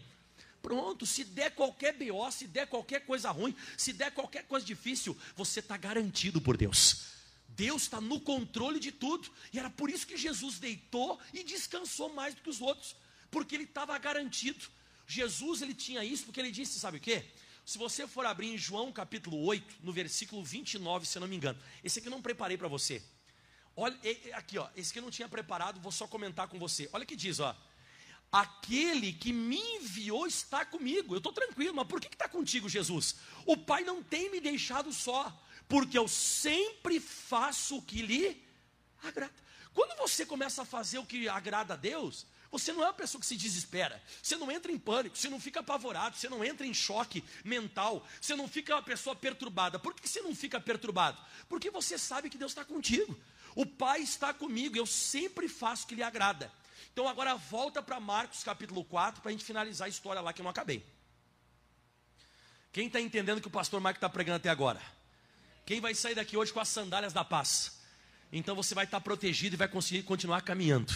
Pronto, 0.61 1.07
se 1.07 1.25
der 1.25 1.55
qualquer 1.55 1.95
BO, 1.95 2.31
se 2.31 2.47
der 2.47 2.67
qualquer 2.67 3.07
coisa 3.07 3.31
ruim, 3.31 3.57
se 3.79 3.95
der 3.95 4.11
qualquer 4.12 4.45
coisa 4.45 4.67
difícil, 4.67 5.17
você 5.35 5.61
está 5.61 5.76
garantido 5.76 6.40
por 6.40 6.57
Deus. 6.57 7.07
Deus 7.49 7.83
está 7.83 8.00
no 8.00 8.21
controle 8.21 8.79
de 8.79 8.93
tudo. 8.93 9.31
E 9.52 9.59
era 9.59 9.71
por 9.71 9.88
isso 9.88 10.07
que 10.07 10.17
Jesus 10.17 10.59
deitou 10.59 11.19
e 11.33 11.43
descansou 11.43 12.12
mais 12.12 12.35
do 12.35 12.43
que 12.43 12.50
os 12.50 12.61
outros, 12.61 12.95
porque 13.31 13.55
ele 13.55 13.64
estava 13.64 13.97
garantido. 13.99 14.67
Jesus 15.07 15.62
ele 15.62 15.75
tinha 15.75 16.05
isso 16.05 16.25
porque 16.25 16.38
ele 16.38 16.52
disse, 16.52 16.79
sabe 16.79 16.99
o 16.99 17.00
quê? 17.00 17.25
Se 17.64 17.79
você 17.79 18.07
for 18.07 18.26
abrir 18.26 18.49
em 18.49 18.59
João 18.59 18.93
capítulo 18.93 19.45
8, 19.45 19.76
no 19.83 19.93
versículo 19.93 20.45
29, 20.45 21.07
se 21.07 21.17
eu 21.19 21.21
não 21.21 21.29
me 21.29 21.37
engano. 21.37 21.59
Esse 21.85 21.99
aqui 21.99 22.09
eu 22.09 22.12
não 22.12 22.23
preparei 22.23 22.57
para 22.57 22.69
você. 22.69 23.02
Olha, 23.76 23.97
aqui 24.35 24.59
ó, 24.59 24.69
esse 24.76 24.90
aqui 24.90 24.99
eu 24.99 25.02
não 25.02 25.11
tinha 25.11 25.29
preparado, 25.29 25.81
vou 25.81 25.93
só 25.93 26.07
comentar 26.07 26.49
com 26.49 26.59
você. 26.59 26.88
Olha 26.93 27.05
o 27.05 27.07
que 27.07 27.17
diz, 27.17 27.38
ó. 27.40 27.57
Aquele 28.33 29.12
que 29.12 29.33
me 29.33 29.59
enviou 29.76 30.26
está 30.26 30.64
comigo. 30.64 31.14
Eu 31.14 31.19
estou 31.19 31.33
tranquilo, 31.33 31.75
mas 31.75 31.87
por 31.87 32.00
que 32.00 32.09
está 32.09 32.29
contigo, 32.29 32.69
Jesus? 32.69 33.17
O 33.45 33.57
Pai 33.57 33.83
não 33.83 34.02
tem 34.02 34.31
me 34.31 34.40
deixado 34.40 34.93
só, 34.93 35.37
porque 35.69 35.99
eu 35.99 36.07
sempre 36.07 37.00
faço 37.00 37.79
o 37.79 37.83
que 37.83 38.02
lhe 38.02 38.43
agrada. 39.02 39.35
Quando 39.75 39.97
você 39.97 40.26
começa 40.26 40.62
a 40.62 40.64
fazer 40.64 40.99
o 40.99 41.07
que 41.07 41.29
agrada 41.29 41.75
a 41.75 41.76
Deus, 41.76 42.26
você 42.50 42.73
não 42.73 42.83
é 42.83 42.87
uma 42.87 42.92
pessoa 42.92 43.21
que 43.21 43.26
se 43.26 43.37
desespera, 43.37 44.02
você 44.21 44.37
não 44.37 44.50
entra 44.50 44.73
em 44.73 44.78
pânico, 44.78 45.16
você 45.16 45.28
não 45.28 45.38
fica 45.38 45.61
apavorado, 45.61 46.16
você 46.16 46.28
não 46.28 46.45
entra 46.45 46.66
em 46.66 46.75
choque 46.75 47.23
mental, 47.45 48.04
você 48.21 48.35
não 48.35 48.49
fica 48.49 48.75
uma 48.75 48.83
pessoa 48.83 49.14
perturbada. 49.14 49.78
Por 49.78 49.95
que 49.95 50.09
você 50.09 50.21
não 50.21 50.35
fica 50.35 50.61
perturbado? 50.61 51.21
Porque 51.49 51.71
você 51.71 51.97
sabe 51.97 52.28
que 52.28 52.37
Deus 52.37 52.50
está 52.50 52.64
contigo. 52.64 53.17
O 53.54 53.65
Pai 53.65 54.00
está 54.00 54.34
comigo, 54.34 54.76
eu 54.76 54.86
sempre 54.86 55.49
faço 55.49 55.84
o 55.84 55.86
que 55.86 55.95
lhe 55.95 56.02
agrada. 56.02 56.52
Então 56.93 57.06
agora 57.06 57.36
volta 57.36 57.80
para 57.82 58.00
Marcos 58.00 58.43
capítulo 58.43 58.84
4 58.84 59.23
para 59.23 59.28
a 59.28 59.32
gente 59.32 59.45
finalizar 59.45 59.86
a 59.86 59.89
história 59.89 60.21
lá 60.21 60.32
que 60.32 60.41
eu 60.41 60.45
não 60.45 60.50
acabei. 60.50 60.84
Quem 62.73 62.89
está 62.89 63.00
entendendo 63.00 63.41
que 63.41 63.49
o 63.49 63.50
pastor 63.50 63.80
Marcos 63.80 63.99
está 63.99 64.08
pregando 64.08 64.36
até 64.36 64.49
agora? 64.49 64.80
Quem 65.65 65.80
vai 65.80 65.95
sair 65.95 66.17
daqui 66.17 66.36
hoje 66.36 66.52
com 66.52 66.58
as 66.58 66.69
sandálias 66.69 67.13
da 67.13 67.25
paz? 67.25 67.78
Então 68.32 68.56
você 68.56 68.75
vai 68.75 68.86
estar 68.86 68.99
tá 68.99 69.04
protegido 69.04 69.54
e 69.54 69.56
vai 69.56 69.69
conseguir 69.69 70.02
continuar 70.02 70.43
caminhando. 70.43 70.93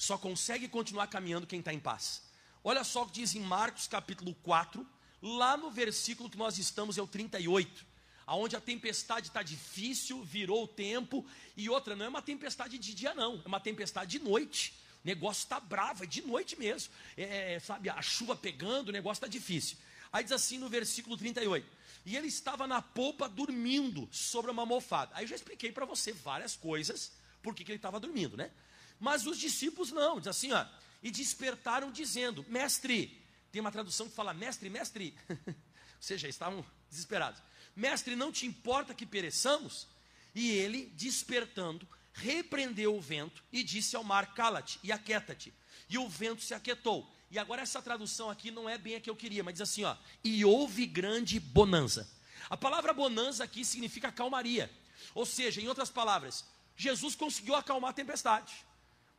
Só 0.00 0.16
consegue 0.16 0.66
continuar 0.66 1.08
caminhando 1.08 1.46
quem 1.46 1.58
está 1.58 1.74
em 1.74 1.78
paz. 1.78 2.22
Olha 2.64 2.82
só 2.84 3.02
o 3.02 3.06
que 3.06 3.12
diz 3.12 3.34
em 3.34 3.40
Marcos 3.40 3.86
capítulo 3.86 4.34
4, 4.42 4.86
lá 5.20 5.58
no 5.58 5.70
versículo 5.70 6.30
que 6.30 6.38
nós 6.38 6.56
estamos, 6.56 6.96
é 6.96 7.02
o 7.02 7.06
38 7.06 7.90
aonde 8.26 8.54
a 8.54 8.60
tempestade 8.60 9.26
está 9.26 9.42
difícil, 9.42 10.22
virou 10.22 10.62
o 10.62 10.68
tempo, 10.68 11.26
e 11.56 11.68
outra, 11.68 11.96
não 11.96 12.04
é 12.04 12.08
uma 12.08 12.22
tempestade 12.22 12.78
de 12.78 12.94
dia, 12.94 13.12
não, 13.12 13.42
é 13.44 13.48
uma 13.48 13.58
tempestade 13.58 14.12
de 14.12 14.20
noite. 14.20 14.72
O 15.04 15.06
negócio 15.06 15.42
está 15.42 15.58
bravo, 15.58 16.04
é 16.04 16.06
de 16.06 16.22
noite 16.22 16.56
mesmo. 16.56 16.92
É, 17.16 17.54
é, 17.54 17.58
sabe, 17.58 17.90
a 17.90 18.00
chuva 18.00 18.36
pegando, 18.36 18.90
o 18.90 18.92
negócio 18.92 19.18
está 19.18 19.26
difícil. 19.26 19.76
Aí 20.12 20.22
diz 20.22 20.30
assim 20.30 20.58
no 20.58 20.68
versículo 20.68 21.16
38. 21.16 21.66
E 22.06 22.16
ele 22.16 22.28
estava 22.28 22.68
na 22.68 22.80
polpa 22.80 23.28
dormindo 23.28 24.08
sobre 24.12 24.52
uma 24.52 24.62
almofada. 24.62 25.10
Aí 25.16 25.24
eu 25.24 25.28
já 25.28 25.34
expliquei 25.34 25.72
para 25.72 25.84
você 25.84 26.12
várias 26.12 26.54
coisas, 26.54 27.10
por 27.42 27.52
que 27.52 27.64
ele 27.64 27.74
estava 27.74 27.98
dormindo, 27.98 28.36
né? 28.36 28.52
Mas 29.00 29.26
os 29.26 29.38
discípulos 29.38 29.90
não, 29.90 30.18
diz 30.20 30.28
assim, 30.28 30.52
ó. 30.52 30.64
E 31.02 31.10
despertaram 31.10 31.90
dizendo: 31.90 32.44
Mestre, 32.48 33.20
tem 33.50 33.60
uma 33.60 33.72
tradução 33.72 34.08
que 34.08 34.14
fala: 34.14 34.34
Mestre, 34.34 34.68
mestre. 34.68 35.16
Ou 35.28 35.54
seja, 35.98 36.28
estavam 36.28 36.64
desesperados. 36.88 37.42
Mestre, 37.74 38.14
não 38.14 38.30
te 38.30 38.46
importa 38.46 38.94
que 38.94 39.06
pereçamos? 39.06 39.88
E 40.34 40.50
ele, 40.50 40.86
despertando, 40.94 41.88
repreendeu 42.12 42.94
o 42.94 43.00
vento 43.00 43.42
e 43.50 43.62
disse 43.62 43.96
ao 43.96 44.04
mar: 44.04 44.34
Cala-te 44.34 44.78
e 44.82 44.92
aquieta-te. 44.92 45.52
E 45.88 45.98
o 45.98 46.08
vento 46.08 46.42
se 46.42 46.54
aquietou. 46.54 47.10
E 47.30 47.38
agora 47.38 47.62
essa 47.62 47.80
tradução 47.80 48.28
aqui 48.28 48.50
não 48.50 48.68
é 48.68 48.76
bem 48.76 48.96
a 48.96 49.00
que 49.00 49.08
eu 49.08 49.16
queria, 49.16 49.42
mas 49.42 49.54
diz 49.54 49.62
assim, 49.62 49.84
ó: 49.84 49.96
E 50.22 50.44
houve 50.44 50.84
grande 50.84 51.40
bonança. 51.40 52.10
A 52.48 52.56
palavra 52.56 52.92
bonança 52.92 53.44
aqui 53.44 53.64
significa 53.64 54.10
calmaria. 54.12 54.70
Ou 55.14 55.24
seja, 55.24 55.60
em 55.60 55.68
outras 55.68 55.90
palavras, 55.90 56.44
Jesus 56.76 57.14
conseguiu 57.14 57.54
acalmar 57.54 57.90
a 57.90 57.94
tempestade. 57.94 58.52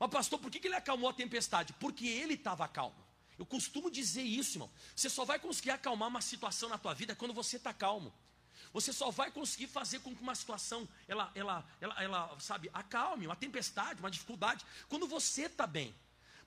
Mas 0.01 0.09
pastor, 0.09 0.39
por 0.39 0.49
que 0.49 0.67
ele 0.67 0.73
acalmou 0.73 1.11
a 1.11 1.13
tempestade? 1.13 1.73
Porque 1.73 2.07
ele 2.07 2.33
estava 2.33 2.67
calmo. 2.67 2.95
Eu 3.37 3.45
costumo 3.45 3.91
dizer 3.91 4.23
isso, 4.23 4.57
irmão. 4.57 4.71
Você 4.95 5.07
só 5.07 5.23
vai 5.23 5.37
conseguir 5.37 5.69
acalmar 5.69 6.09
uma 6.09 6.21
situação 6.21 6.67
na 6.69 6.77
tua 6.79 6.95
vida 6.95 7.15
quando 7.15 7.35
você 7.35 7.57
está 7.57 7.71
calmo. 7.71 8.11
Você 8.73 8.91
só 8.91 9.11
vai 9.11 9.29
conseguir 9.29 9.67
fazer 9.67 9.99
com 9.99 10.15
que 10.15 10.23
uma 10.23 10.33
situação, 10.33 10.89
ela, 11.07 11.31
ela, 11.35 11.63
ela, 11.79 12.03
ela 12.03 12.39
sabe, 12.39 12.67
acalme, 12.73 13.27
uma 13.27 13.35
tempestade, 13.35 13.99
uma 13.99 14.09
dificuldade, 14.09 14.65
quando 14.89 15.05
você 15.05 15.43
está 15.43 15.67
bem. 15.67 15.93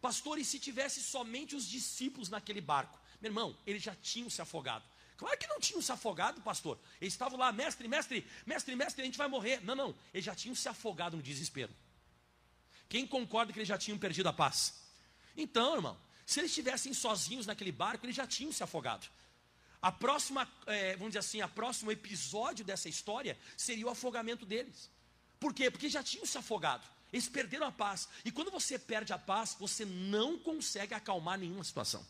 Pastor, 0.02 0.36
e 0.36 0.44
se 0.44 0.58
tivesse 0.58 1.00
somente 1.00 1.54
os 1.54 1.64
discípulos 1.64 2.28
naquele 2.28 2.60
barco? 2.60 2.98
Meu 3.20 3.30
irmão, 3.30 3.56
eles 3.64 3.84
já 3.84 3.94
tinham 3.94 4.28
se 4.28 4.42
afogado. 4.42 4.84
Claro 5.16 5.38
que 5.38 5.46
não 5.46 5.60
tinham 5.60 5.80
se 5.80 5.92
afogado, 5.92 6.40
pastor. 6.40 6.76
Eles 7.00 7.14
estavam 7.14 7.38
lá, 7.38 7.52
mestre, 7.52 7.86
mestre, 7.86 8.26
mestre, 8.44 8.74
mestre, 8.74 9.02
a 9.02 9.04
gente 9.04 9.16
vai 9.16 9.28
morrer. 9.28 9.60
Não, 9.62 9.76
não, 9.76 9.94
eles 10.12 10.24
já 10.24 10.34
tinham 10.34 10.56
se 10.56 10.68
afogado 10.68 11.16
no 11.16 11.22
desespero. 11.22 11.72
Quem 12.88 13.06
concorda 13.06 13.52
que 13.52 13.58
eles 13.58 13.68
já 13.68 13.78
tinham 13.78 13.98
perdido 13.98 14.28
a 14.28 14.32
paz? 14.32 14.82
Então, 15.36 15.74
irmão, 15.74 15.96
se 16.26 16.40
eles 16.40 16.50
estivessem 16.50 16.94
sozinhos 16.94 17.46
naquele 17.46 17.72
barco, 17.72 18.06
eles 18.06 18.16
já 18.16 18.26
tinham 18.26 18.52
se 18.52 18.62
afogado. 18.62 19.06
A 19.82 19.92
próxima, 19.92 20.50
é, 20.66 20.92
vamos 20.92 21.08
dizer 21.08 21.18
assim, 21.18 21.40
a 21.40 21.48
próximo 21.48 21.92
episódio 21.92 22.64
dessa 22.64 22.88
história 22.88 23.38
seria 23.56 23.86
o 23.86 23.90
afogamento 23.90 24.46
deles. 24.46 24.90
Por 25.38 25.52
quê? 25.52 25.70
Porque 25.70 25.90
já 25.90 26.02
tinham 26.02 26.24
se 26.24 26.38
afogado. 26.38 26.86
Eles 27.12 27.28
perderam 27.28 27.66
a 27.66 27.72
paz. 27.72 28.08
E 28.24 28.32
quando 28.32 28.50
você 28.50 28.78
perde 28.78 29.12
a 29.12 29.18
paz, 29.18 29.54
você 29.60 29.84
não 29.84 30.38
consegue 30.38 30.94
acalmar 30.94 31.38
nenhuma 31.38 31.62
situação. 31.62 32.04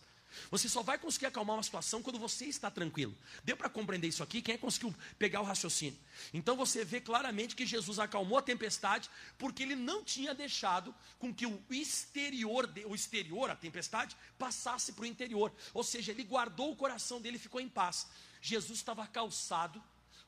Você 0.51 0.69
só 0.69 0.83
vai 0.83 0.99
conseguir 0.99 1.27
acalmar 1.27 1.57
uma 1.57 1.63
situação 1.63 2.03
quando 2.03 2.19
você 2.19 2.47
está 2.47 2.71
tranquilo. 2.71 3.17
Deu 3.45 3.57
para 3.57 3.69
compreender 3.69 4.09
isso 4.09 4.23
aqui? 4.23 4.43
Quem 4.43 4.55
é 4.55 4.59
conseguiu 4.59 4.95
pegar 5.19 5.41
o 5.41 5.45
raciocínio? 5.45 5.99
Então 6.33 6.57
você 6.57 6.85
vê 6.85 7.01
claramente 7.01 7.57
que 7.57 7.67
Jesus 7.67 7.99
acalmou 7.99 8.39
a 8.39 8.43
tempestade 8.43 9.11
porque 9.39 9.63
ele 9.63 9.75
não 9.75 10.05
tinha 10.05 10.35
deixado 10.35 10.95
com 11.19 11.33
que 11.33 11.47
o 11.47 11.63
exterior, 11.71 12.69
o 12.87 12.95
exterior, 12.95 13.51
a 13.51 13.57
tempestade, 13.57 14.17
passasse 14.39 14.93
para 14.93 15.03
o 15.03 15.07
interior. 15.07 15.53
Ou 15.73 15.83
seja, 15.83 16.13
ele 16.13 16.25
guardou 16.25 16.73
o 16.73 16.77
coração 16.77 17.21
dele 17.21 17.37
e 17.37 17.41
ficou 17.41 17.61
em 17.61 17.69
paz. 17.69 18.07
Jesus 18.41 18.79
estava 18.79 19.07
calçado 19.07 19.83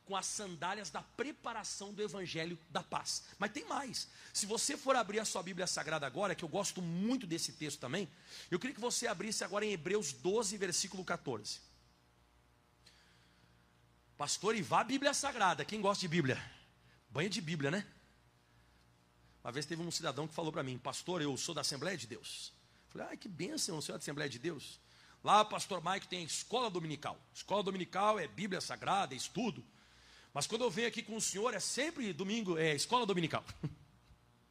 com 0.07 0.17
as 0.17 0.25
sandálias 0.25 0.89
da 0.89 1.03
preparação 1.03 1.93
do 1.93 2.01
evangelho 2.01 2.59
da 2.71 2.83
paz. 2.83 3.25
Mas 3.39 3.51
tem 3.51 3.65
mais. 3.67 4.09
Se 4.33 4.47
você 4.47 4.77
for 4.77 4.95
abrir 4.95 5.19
a 5.19 5.25
sua 5.25 5.43
Bíblia 5.43 5.67
Sagrada 5.67 6.07
agora, 6.07 6.35
que 6.35 6.45
eu 6.45 6.49
gosto 6.49 6.81
muito 6.81 7.27
desse 7.27 7.53
texto 7.53 7.81
também, 7.81 8.09
eu 8.51 8.59
queria 8.59 8.75
que 8.75 8.81
você 8.81 9.09
abrisse 9.09 9.43
agora 9.43 9.65
em 9.67 9.73
Hebreus 9.73 10.13
12, 10.13 10.57
versículo 10.57 11.05
14. 11.05 11.61
Pastor, 14.17 14.55
e 14.55 14.63
vá 14.63 14.81
a 14.81 14.85
Bíblia 14.85 15.13
Sagrada. 15.13 15.65
Quem 15.65 15.81
gosta 15.81 16.01
de 16.01 16.09
Bíblia? 16.09 16.43
Banho 17.11 17.29
de 17.29 17.41
Bíblia, 17.41 17.71
né? 17.71 17.87
Uma 19.43 19.53
vez 19.53 19.67
teve 19.67 19.83
um 19.83 19.91
cidadão 19.91 20.27
que 20.27 20.35
falou 20.35 20.53
para 20.53 20.63
mim, 20.63 20.79
pastor, 20.79 21.21
eu 21.21 21.37
sou 21.37 21.55
da 21.55 21.61
Assembleia 21.61 21.97
de 21.97 22.07
Deus. 22.07 22.53
Eu 22.87 22.93
falei, 22.93 23.13
ah, 23.13 23.17
que 23.17 23.29
bênção, 23.29 23.77
o 23.77 23.83
senhor 23.83 23.97
é 23.97 23.99
da 23.99 24.03
Assembleia 24.03 24.31
de 24.31 24.39
Deus. 24.39 24.81
Lá, 25.23 25.45
pastor 25.45 25.83
Mike 25.85 26.07
tem 26.07 26.25
escola 26.25 26.71
dominical. 26.71 27.19
Escola 27.35 27.63
dominical 27.63 28.19
é 28.19 28.29
Bíblia 28.29 28.61
Sagrada, 28.61 29.13
é 29.13 29.17
estudo. 29.17 29.65
Mas 30.37 30.47
quando 30.47 30.65
eu 30.65 30.71
venho 30.71 30.87
aqui 30.87 31.03
com 31.03 31.17
o 31.17 31.21
senhor, 31.21 31.55
é 31.55 31.59
sempre 31.59 32.13
domingo, 32.13 32.59
é 32.59 32.75
escola 32.75 33.07
dominical. 33.07 33.43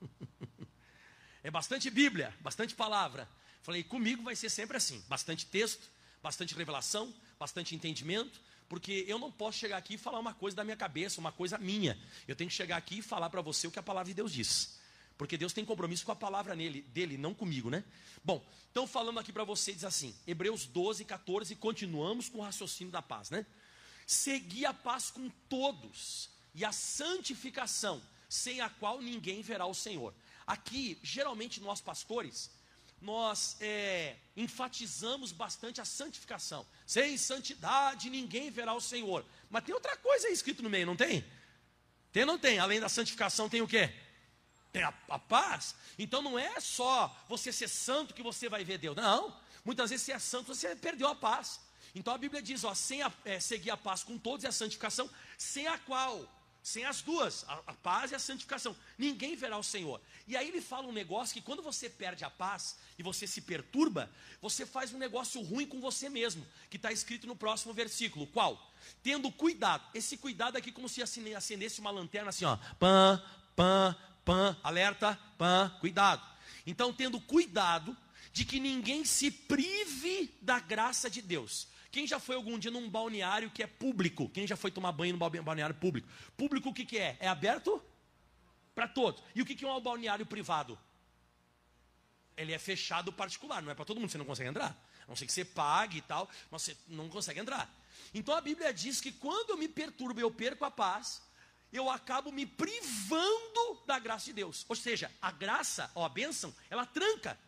é 1.43 1.51
bastante 1.51 1.91
Bíblia, 1.91 2.33
bastante 2.41 2.73
palavra. 2.73 3.29
Falei, 3.61 3.83
comigo 3.83 4.23
vai 4.23 4.35
ser 4.35 4.49
sempre 4.49 4.77
assim: 4.77 4.99
bastante 5.07 5.45
texto, 5.45 5.87
bastante 6.23 6.55
revelação, 6.55 7.13
bastante 7.37 7.75
entendimento, 7.75 8.41
porque 8.67 9.05
eu 9.07 9.19
não 9.19 9.31
posso 9.31 9.59
chegar 9.59 9.77
aqui 9.77 9.93
e 9.93 9.97
falar 9.99 10.17
uma 10.17 10.33
coisa 10.33 10.57
da 10.57 10.63
minha 10.63 10.75
cabeça, 10.75 11.21
uma 11.21 11.31
coisa 11.31 11.55
minha. 11.59 11.95
Eu 12.27 12.35
tenho 12.35 12.49
que 12.49 12.55
chegar 12.55 12.77
aqui 12.77 12.97
e 12.97 13.01
falar 13.03 13.29
para 13.29 13.43
você 13.43 13.67
o 13.67 13.71
que 13.71 13.77
a 13.77 13.83
palavra 13.83 14.07
de 14.07 14.15
Deus 14.15 14.33
diz. 14.33 14.79
Porque 15.19 15.37
Deus 15.37 15.53
tem 15.53 15.63
compromisso 15.63 16.03
com 16.03 16.11
a 16.11 16.15
palavra 16.15 16.55
nele, 16.55 16.81
dele, 16.81 17.15
não 17.15 17.35
comigo, 17.35 17.69
né? 17.69 17.83
Bom, 18.23 18.43
então 18.71 18.87
falando 18.87 19.19
aqui 19.19 19.31
para 19.31 19.43
você, 19.43 19.71
diz 19.71 19.83
assim, 19.83 20.15
Hebreus 20.25 20.65
12, 20.65 21.05
14, 21.05 21.55
continuamos 21.57 22.27
com 22.27 22.39
o 22.39 22.41
raciocínio 22.41 22.91
da 22.91 23.03
paz, 23.03 23.29
né? 23.29 23.45
Segui 24.05 24.65
a 24.65 24.73
paz 24.73 25.09
com 25.09 25.29
todos 25.49 26.29
e 26.53 26.63
a 26.63 26.71
santificação, 26.71 28.01
sem 28.29 28.61
a 28.61 28.69
qual 28.69 29.01
ninguém 29.01 29.41
verá 29.41 29.65
o 29.65 29.73
Senhor. 29.73 30.13
Aqui, 30.45 30.99
geralmente 31.01 31.59
nós 31.59 31.81
pastores, 31.81 32.51
nós 33.01 33.57
é, 33.59 34.15
enfatizamos 34.35 35.31
bastante 35.31 35.81
a 35.81 35.85
santificação. 35.85 36.65
Sem 36.85 37.17
santidade 37.17 38.09
ninguém 38.09 38.49
verá 38.49 38.73
o 38.73 38.81
Senhor. 38.81 39.25
Mas 39.49 39.63
tem 39.63 39.73
outra 39.73 39.97
coisa 39.97 40.27
aí 40.27 40.33
escrito 40.33 40.63
no 40.63 40.69
meio, 40.69 40.85
não 40.85 40.95
tem? 40.95 41.25
Tem 42.11 42.25
não 42.25 42.37
tem? 42.37 42.59
Além 42.59 42.79
da 42.79 42.89
santificação, 42.89 43.49
tem 43.49 43.61
o 43.61 43.67
quê? 43.67 43.93
Tem 44.71 44.83
a, 44.83 44.93
a 45.09 45.19
paz. 45.19 45.75
Então 45.97 46.21
não 46.21 46.37
é 46.37 46.59
só 46.59 47.15
você 47.27 47.51
ser 47.51 47.67
santo 47.67 48.13
que 48.13 48.23
você 48.23 48.47
vai 48.47 48.63
ver 48.63 48.77
Deus. 48.77 48.95
Não. 48.95 49.35
Muitas 49.63 49.89
vezes 49.89 50.05
você 50.05 50.13
é 50.13 50.19
santo, 50.19 50.53
você 50.53 50.75
perdeu 50.75 51.07
a 51.07 51.15
paz. 51.15 51.59
Então 51.95 52.13
a 52.13 52.17
Bíblia 52.17 52.41
diz, 52.41 52.65
ó, 52.65 52.75
sem 52.75 53.01
a, 53.01 53.11
é, 53.23 53.39
seguir 53.39 53.71
a 53.71 53.77
paz 53.77 54.03
com 54.03 54.17
todos 54.17 54.43
e 54.43 54.47
a 54.47 54.51
santificação, 54.51 55.09
sem 55.37 55.65
a 55.65 55.77
qual, 55.77 56.29
sem 56.61 56.83
as 56.83 57.01
duas, 57.01 57.45
a, 57.47 57.53
a, 57.67 57.73
paz 57.73 58.11
e 58.11 58.15
a 58.15 58.19
santificação, 58.19 58.75
ninguém 58.97 59.33
verá 59.35 59.57
o 59.57 59.63
Senhor. 59.63 60.01
E 60.27 60.35
aí 60.35 60.49
ele 60.49 60.59
fala 60.59 60.87
um 60.87 60.91
negócio 60.91 61.33
que 61.33 61.41
quando 61.41 61.63
você 61.63 61.89
perde 61.89 62.25
a 62.25 62.29
paz 62.29 62.75
e 62.99 63.03
você 63.03 63.25
se 63.25 63.39
perturba, 63.39 64.11
você 64.41 64.65
faz 64.65 64.93
um 64.93 64.97
negócio 64.97 65.41
ruim 65.41 65.65
com 65.65 65.79
você 65.79 66.09
mesmo, 66.09 66.45
que 66.69 66.75
está 66.75 66.91
escrito 66.91 67.27
no 67.27 67.35
próximo 67.35 67.73
versículo. 67.73 68.27
Qual? 68.27 68.59
Tendo 69.01 69.31
cuidado. 69.31 69.83
Esse 69.93 70.17
cuidado 70.17 70.57
aqui 70.57 70.73
como 70.73 70.89
se 70.89 71.01
acendesse 71.01 71.79
uma 71.79 71.91
lanterna 71.91 72.29
assim, 72.29 72.43
ó, 72.43 72.57
pã, 72.77 73.23
pã, 73.55 73.95
pã, 74.25 74.57
alerta, 74.61 75.17
pã, 75.37 75.71
cuidado. 75.79 76.21
Então, 76.67 76.91
tendo 76.91 77.21
cuidado 77.21 77.95
de 78.33 78.43
que 78.43 78.59
ninguém 78.59 79.05
se 79.05 79.31
prive 79.31 80.29
da 80.41 80.59
graça 80.59 81.09
de 81.09 81.21
Deus. 81.21 81.73
Quem 81.95 82.05
já 82.05 82.19
foi 82.19 82.35
algum 82.35 82.59
dia 82.59 82.69
num 82.69 82.89
balneário 82.89 83.49
que 83.49 83.63
é 83.63 83.67
público? 83.67 84.27
Quem 84.27 84.45
já 84.45 84.57
foi 84.57 84.69
tomar 84.69 84.91
banho 84.91 85.13
num 85.13 85.17
balneário 85.17 85.73
público? 85.73 86.05
Público 86.35 86.67
o 86.67 86.73
que, 86.73 86.83
que 86.83 86.97
é? 86.97 87.15
É 87.21 87.27
aberto 87.29 87.81
para 88.75 88.85
todos. 88.85 89.23
E 89.33 89.41
o 89.41 89.45
que, 89.45 89.55
que 89.55 89.63
é 89.63 89.71
um 89.71 89.79
balneário 89.79 90.25
privado? 90.25 90.77
Ele 92.35 92.51
é 92.51 92.59
fechado 92.59 93.13
particular, 93.13 93.61
não 93.61 93.71
é 93.71 93.73
para 93.73 93.85
todo 93.85 93.97
mundo, 93.97 94.09
você 94.09 94.17
não 94.17 94.25
consegue 94.25 94.49
entrar. 94.49 94.77
A 95.05 95.07
não 95.07 95.15
ser 95.15 95.25
que 95.25 95.31
você 95.31 95.45
pague 95.45 95.99
e 95.99 96.01
tal, 96.01 96.29
mas 96.51 96.63
você 96.63 96.75
não 96.89 97.07
consegue 97.07 97.39
entrar. 97.39 97.73
Então 98.13 98.35
a 98.35 98.41
Bíblia 98.41 98.73
diz 98.73 98.99
que 98.99 99.13
quando 99.13 99.51
eu 99.51 99.57
me 99.57 99.69
perturbo, 99.69 100.19
eu 100.19 100.29
perco 100.29 100.65
a 100.65 100.71
paz, 100.71 101.21
eu 101.71 101.89
acabo 101.89 102.29
me 102.29 102.45
privando 102.45 103.81
da 103.87 103.97
graça 103.99 104.25
de 104.25 104.33
Deus. 104.33 104.65
Ou 104.67 104.75
seja, 104.75 105.09
a 105.21 105.31
graça, 105.31 105.89
ó, 105.95 106.03
a 106.03 106.09
bênção, 106.09 106.53
ela 106.69 106.85
tranca. 106.85 107.39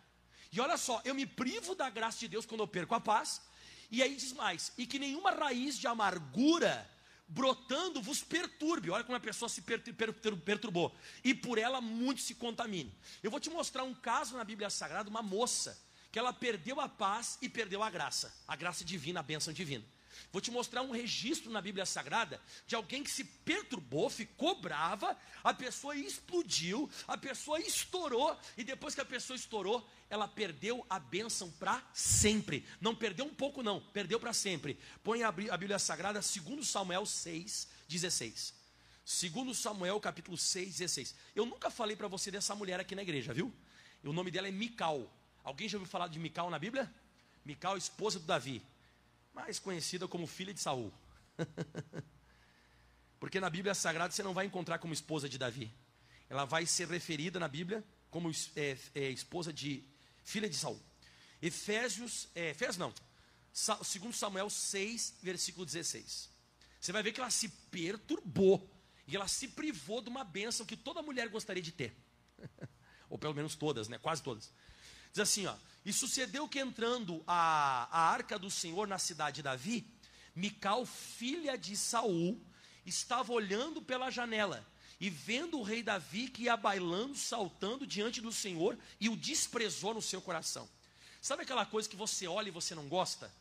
E 0.54 0.62
olha 0.62 0.78
só, 0.78 1.02
eu 1.04 1.14
me 1.14 1.26
privo 1.26 1.76
da 1.76 1.90
graça 1.90 2.20
de 2.20 2.30
Deus 2.30 2.46
quando 2.46 2.62
eu 2.62 2.68
perco 2.68 2.96
a 2.96 3.02
paz, 3.02 3.42
e 3.90 4.04
aí 4.04 4.16
diz 4.16 4.34
mais: 4.34 4.72
e 4.78 4.86
que 4.86 5.00
nenhuma 5.00 5.32
raiz 5.32 5.78
de 5.78 5.88
amargura 5.88 6.90
brotando 7.28 8.02
vos 8.02 8.24
perturbe. 8.24 8.90
Olha 8.90 9.04
como 9.04 9.18
a 9.18 9.20
pessoa 9.20 9.50
se 9.50 9.62
perturbou. 9.62 10.96
E 11.24 11.34
por 11.34 11.58
ela 11.58 11.82
muito 11.82 12.22
se 12.22 12.36
contamine. 12.36 12.94
Eu 13.22 13.30
vou 13.30 13.40
te 13.40 13.50
mostrar 13.50 13.84
um 13.84 13.94
caso 13.94 14.38
na 14.38 14.44
Bíblia 14.44 14.70
Sagrada, 14.70 15.10
uma 15.10 15.22
moça, 15.22 15.78
que 16.12 16.18
ela 16.18 16.32
perdeu 16.32 16.80
a 16.80 16.88
paz 16.88 17.38
e 17.42 17.50
perdeu 17.50 17.84
a 17.84 17.90
graça. 17.90 18.34
A 18.48 18.56
graça 18.56 18.86
divina, 18.86 19.20
a 19.20 19.24
bênção 19.24 19.52
divina. 19.52 19.84
Vou 20.32 20.42
te 20.42 20.52
mostrar 20.52 20.82
um 20.82 20.92
registro 20.92 21.52
na 21.52 21.62
Bíblia 21.62 21.86
Sagrada 21.86 22.42
de 22.66 22.76
alguém 22.76 23.04
que 23.04 23.10
se 23.10 23.24
perturbou, 23.24 24.10
ficou 24.10 24.60
brava, 24.60 25.18
a 25.44 25.54
pessoa 25.54 25.96
explodiu, 25.96 26.90
a 27.08 27.18
pessoa 27.18 27.60
estourou, 27.60 28.38
e 28.58 28.64
depois 28.64 28.94
que 28.94 29.02
a 29.02 29.06
pessoa 29.06 29.36
estourou, 29.36 29.88
ela 30.10 30.28
perdeu 30.28 30.86
a 30.90 31.00
bênção 31.00 31.52
para 31.52 31.84
sempre. 31.94 32.66
Não 32.80 32.96
perdeu 32.96 33.26
um 33.26 33.34
pouco, 33.34 33.64
não, 33.64 33.80
perdeu 33.80 34.20
para 34.20 34.34
sempre. 34.34 34.80
Põe 35.04 35.24
a 35.24 35.32
Bíblia 35.32 35.80
Sagrada, 35.80 36.20
2 36.20 36.68
Samuel 36.68 37.06
6, 37.06 37.68
16. 37.88 38.54
2 39.06 39.58
Samuel 39.58 40.00
capítulo 40.00 40.38
6, 40.38 40.78
16. 40.78 41.16
Eu 41.36 41.46
nunca 41.46 41.70
falei 41.70 41.96
para 41.96 42.08
você 42.08 42.30
dessa 42.30 42.54
mulher 42.54 42.80
aqui 42.80 42.94
na 42.94 43.02
igreja, 43.02 43.34
viu? 43.34 43.54
O 44.04 44.14
nome 44.14 44.32
dela 44.32 44.48
é 44.48 44.52
Mical. 44.52 45.12
Alguém 45.44 45.70
já 45.70 45.78
ouviu 45.78 45.90
falar 45.90 46.08
de 46.08 46.20
Mical 46.20 46.50
na 46.50 46.60
Bíblia? 46.60 46.94
Mical, 47.46 47.78
esposa 47.78 48.20
do 48.20 48.26
Davi 48.26 48.62
mais 49.38 49.60
conhecida 49.60 50.08
como 50.08 50.26
filha 50.26 50.52
de 50.52 50.60
Saul. 50.60 50.92
Porque 53.20 53.40
na 53.40 53.52
Bíblia 53.52 53.76
Sagrada 53.76 54.12
você 54.12 54.24
não 54.24 54.34
vai 54.34 54.48
encontrar 54.48 54.80
como 54.80 54.92
esposa 54.94 55.30
de 55.30 55.38
Davi. 55.38 55.72
Ela 56.28 56.44
vai 56.44 56.66
ser 56.66 56.88
referida 56.88 57.40
na 57.40 57.48
Bíblia 57.48 57.84
como 58.10 58.32
é, 58.56 58.78
é, 58.96 59.10
esposa 59.12 59.54
de 59.54 59.84
filha 60.24 60.50
de 60.50 60.56
Saul. 60.56 60.82
Efésios, 61.40 62.30
é, 62.34 62.50
Efésios 62.50 62.78
não, 62.78 62.92
segundo 63.84 64.14
Samuel 64.14 64.50
6, 64.50 65.20
versículo 65.22 65.68
16. 65.68 66.32
Você 66.82 66.92
vai 66.92 67.04
ver 67.04 67.12
que 67.12 67.20
ela 67.20 67.30
se 67.30 67.48
perturbou 67.48 68.68
e 69.08 69.16
ela 69.16 69.28
se 69.28 69.50
privou 69.50 70.02
de 70.02 70.10
uma 70.10 70.24
bênção 70.24 70.66
que 70.66 70.76
toda 70.76 71.04
mulher 71.04 71.30
gostaria 71.30 71.62
de 71.62 71.72
ter. 71.72 71.96
Ou 73.08 73.20
pelo 73.20 73.36
menos 73.36 73.56
todas, 73.56 73.88
né? 73.88 74.00
Quase 74.00 74.24
todas. 74.24 74.52
Diz 75.12 75.20
assim, 75.20 75.46
ó. 75.46 75.56
E 75.86 75.94
sucedeu 75.94 76.48
que 76.48 76.60
entrando 76.60 77.24
a, 77.26 77.88
a 77.92 78.12
arca 78.12 78.38
do 78.38 78.52
Senhor 78.52 78.88
na 78.88 79.00
cidade 79.00 79.38
de 79.38 79.44
Davi, 79.44 79.88
Mical, 80.36 80.86
filha 80.86 81.58
de 81.58 81.76
Saul, 81.78 82.40
estava 82.86 83.32
olhando 83.34 83.82
pela 83.82 84.12
janela 84.12 84.68
e 85.00 85.10
vendo 85.10 85.60
o 85.60 85.64
rei 85.64 85.82
Davi 85.82 86.28
que 86.28 86.44
ia 86.44 86.58
bailando, 86.58 87.16
saltando 87.16 87.86
diante 87.86 88.20
do 88.20 88.32
Senhor 88.32 88.78
e 89.00 89.10
o 89.10 89.16
desprezou 89.16 89.94
no 89.94 90.02
seu 90.02 90.22
coração. 90.22 90.68
Sabe 91.22 91.44
aquela 91.44 91.66
coisa 91.66 91.90
que 91.90 91.96
você 91.96 92.28
olha 92.28 92.50
e 92.50 92.52
você 92.52 92.76
não 92.76 92.88
gosta? 92.88 93.34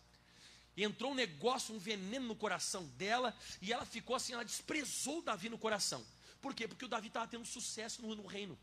Entrou 0.77 1.13
um 1.13 1.15
negócio, 1.15 1.75
um 1.75 1.79
veneno 1.79 2.27
no 2.27 2.37
coração 2.37 2.85
dela 2.97 3.35
e 3.63 3.73
ela 3.73 3.87
ficou 3.87 4.15
assim, 4.15 4.35
ela 4.35 4.45
desprezou 4.45 5.23
Davi 5.23 5.49
no 5.49 5.59
coração. 5.59 6.05
Por 6.41 6.55
quê? 6.55 6.69
Porque 6.69 6.85
o 6.85 6.89
Davi 6.89 7.09
estava 7.09 7.27
tendo 7.27 7.47
sucesso 7.47 8.03
no, 8.03 8.15
no 8.15 8.27
reino. 8.27 8.59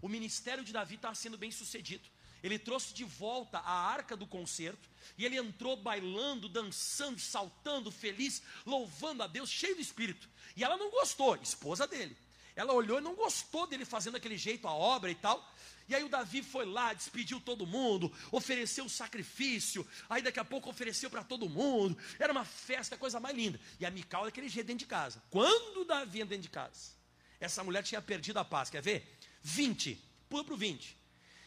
O 0.00 0.08
ministério 0.08 0.64
de 0.64 0.72
Davi 0.72 0.96
estava 0.96 1.14
sendo 1.14 1.38
bem 1.38 1.50
sucedido. 1.50 2.08
Ele 2.42 2.58
trouxe 2.58 2.92
de 2.92 3.04
volta 3.04 3.58
a 3.58 3.72
arca 3.72 4.16
do 4.16 4.26
concerto 4.26 4.88
e 5.16 5.24
ele 5.24 5.36
entrou 5.36 5.76
bailando, 5.76 6.48
dançando, 6.48 7.20
saltando, 7.20 7.90
feliz, 7.90 8.42
louvando 8.66 9.22
a 9.22 9.26
Deus, 9.26 9.48
cheio 9.48 9.76
de 9.76 9.82
espírito. 9.82 10.28
E 10.56 10.64
ela 10.64 10.76
não 10.76 10.90
gostou, 10.90 11.36
esposa 11.36 11.86
dele. 11.86 12.16
Ela 12.54 12.72
olhou 12.72 12.98
e 12.98 13.02
não 13.02 13.14
gostou 13.14 13.66
dele 13.66 13.84
fazendo 13.84 14.16
aquele 14.16 14.36
jeito 14.36 14.66
a 14.66 14.72
obra 14.72 15.10
e 15.10 15.14
tal. 15.14 15.48
E 15.88 15.94
aí 15.94 16.04
o 16.04 16.08
Davi 16.08 16.42
foi 16.42 16.64
lá, 16.64 16.92
despediu 16.92 17.40
todo 17.40 17.66
mundo, 17.66 18.12
ofereceu 18.30 18.84
o 18.84 18.90
sacrifício, 18.90 19.86
aí 20.08 20.22
daqui 20.22 20.38
a 20.38 20.44
pouco 20.44 20.70
ofereceu 20.70 21.10
para 21.10 21.24
todo 21.24 21.48
mundo. 21.48 21.96
Era 22.18 22.32
uma 22.32 22.44
festa, 22.44 22.96
coisa 22.96 23.18
mais 23.18 23.36
linda. 23.36 23.60
E 23.80 23.86
a 23.86 23.90
Mical 23.90 24.24
daquele 24.24 24.48
jeito 24.48 24.66
dentro 24.66 24.80
de 24.80 24.86
casa. 24.86 25.22
Quando 25.30 25.82
o 25.82 25.84
Davi 25.84 26.18
entra 26.18 26.30
dentro 26.30 26.44
de 26.44 26.50
casa, 26.50 26.92
essa 27.40 27.64
mulher 27.64 27.82
tinha 27.82 28.00
perdido 28.00 28.38
a 28.38 28.44
paz, 28.44 28.70
quer 28.70 28.82
ver? 28.82 29.18
20, 29.42 29.98
pula 30.28 30.44
para 30.44 30.54
o 30.54 30.56
20. 30.56 31.01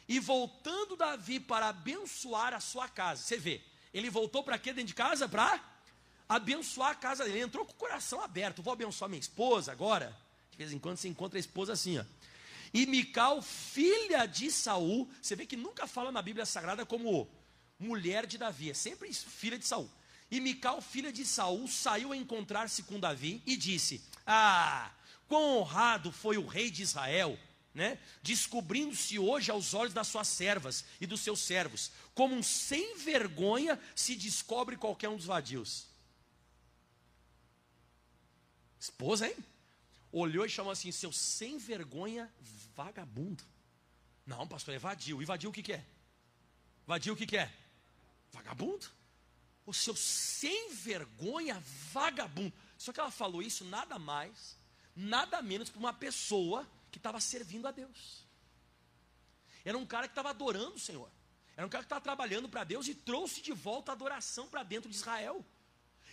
E 0.08 0.20
voltando 0.20 0.96
Davi 0.96 1.40
para 1.40 1.70
abençoar 1.70 2.54
a 2.54 2.60
sua 2.60 2.88
casa. 2.88 3.24
Você 3.24 3.38
vê, 3.38 3.62
ele 3.94 4.10
voltou 4.10 4.44
para 4.44 4.58
quê 4.58 4.72
dentro 4.72 4.88
de 4.88 4.94
casa? 4.94 5.28
Para 5.28 5.60
abençoar 6.30 6.92
a 6.92 6.96
casa 6.96 7.24
dele. 7.24 7.38
Ele 7.38 7.46
entrou 7.46 7.66
com 7.66 7.72
o 7.72 7.76
coração 7.76 8.22
aberto. 8.22 8.62
Vou 8.62 8.74
abençoar 8.74 9.10
minha 9.10 9.20
esposa 9.20 9.72
agora. 9.72 10.16
De 10.52 10.58
vez 10.58 10.72
em 10.72 10.80
quando 10.80 10.98
você 10.98 11.08
encontra 11.08 11.38
a 11.38 11.40
esposa 11.40 11.74
assim, 11.74 11.98
ó. 11.98 12.06
E 12.74 12.86
Mical, 12.86 13.42
filha 13.42 14.26
de 14.26 14.52
Saul, 14.52 15.10
você 15.22 15.36
vê 15.36 15.46
que 15.46 15.56
nunca 15.56 15.88
fala 15.88 16.12
na 16.12 16.22
Bíblia 16.22 16.46
Sagrada 16.46 16.86
como 16.86 17.28
mulher 17.80 18.26
de 18.26 18.38
Davi, 18.38 18.72
é 18.72 18.74
sempre 18.74 19.14
filha 19.14 19.58
de 19.58 19.66
Saul. 19.66 19.90
E 20.30 20.40
Mical, 20.40 20.82
filha 20.82 21.12
de 21.12 21.26
Saul, 21.26 21.68
saiu 21.68 22.12
a 22.12 22.18
encontrar-se 22.18 22.84
com 22.84 23.00
Davi 23.00 23.42
e 23.46 23.56
disse: 23.56 24.02
Ah, 24.26 24.92
quão 25.28 25.58
honrado 25.58 26.12
foi 26.12 26.38
o 26.38 26.46
rei 26.46 26.70
de 26.70 26.82
Israel 26.82 27.40
né? 27.76 28.00
descobrindo-se 28.24 29.20
hoje 29.20 29.52
aos 29.52 29.74
olhos 29.74 29.94
das 29.94 30.08
suas 30.08 30.30
servas 30.30 30.86
e 31.00 31.06
dos 31.06 31.20
seus 31.20 31.42
servos, 31.42 31.92
como 32.14 32.34
um 32.34 32.42
sem 32.42 32.98
vergonha 32.98 33.78
se 33.94 34.16
descobre 34.16 34.78
qualquer 34.78 35.10
um 35.10 35.18
dos 35.18 35.26
vadios. 35.26 35.86
Esposa, 38.80 39.28
hein? 39.28 39.36
Olhou 40.12 40.46
e 40.46 40.50
chamou 40.50 40.72
assim: 40.72 40.92
seu 40.92 41.12
sem 41.12 41.58
vergonha 41.58 42.34
vagabundo. 42.74 43.44
Não, 44.26 44.48
pastor, 44.48 44.74
evadiu. 44.74 45.22
Evadiu 45.22 45.50
o 45.50 45.54
que, 45.54 45.62
que 45.62 45.74
é? 45.74 45.86
Evadiu 46.86 47.14
o 47.14 47.18
que, 47.18 47.26
que 47.26 47.38
é? 47.38 47.52
Vagabundo. 48.32 48.86
O 49.66 49.74
seu 49.74 49.96
sem 49.96 50.72
vergonha 50.72 51.62
vagabundo. 51.92 52.54
Só 52.78 52.94
que 52.94 53.00
ela 53.00 53.12
falou 53.12 53.42
isso 53.42 53.66
nada 53.66 54.00
mais, 54.00 54.58
nada 54.96 55.42
menos 55.42 55.70
para 55.70 55.80
uma 55.80 55.94
pessoa 55.94 56.66
que 56.96 57.00
estava 57.00 57.20
servindo 57.20 57.68
a 57.68 57.72
Deus. 57.72 58.26
Era 59.66 59.78
um 59.78 59.86
cara 59.86 60.08
que 60.08 60.14
estava 60.14 60.30
adorando 60.30 60.76
o 60.76 60.80
Senhor. 60.80 61.10
Era 61.58 61.68
um 61.68 61.70
cara 61.70 61.84
que 61.84 61.88
estava 61.88 62.02
trabalhando 62.02 62.48
para 62.48 62.64
Deus 62.64 62.88
e 62.88 62.96
trouxe 62.96 63.42
de 63.42 63.52
volta 63.52 63.92
a 63.92 63.94
adoração 63.94 64.48
para 64.48 64.64
dentro 64.64 64.90
de 64.90 64.96
Israel. 64.96 65.46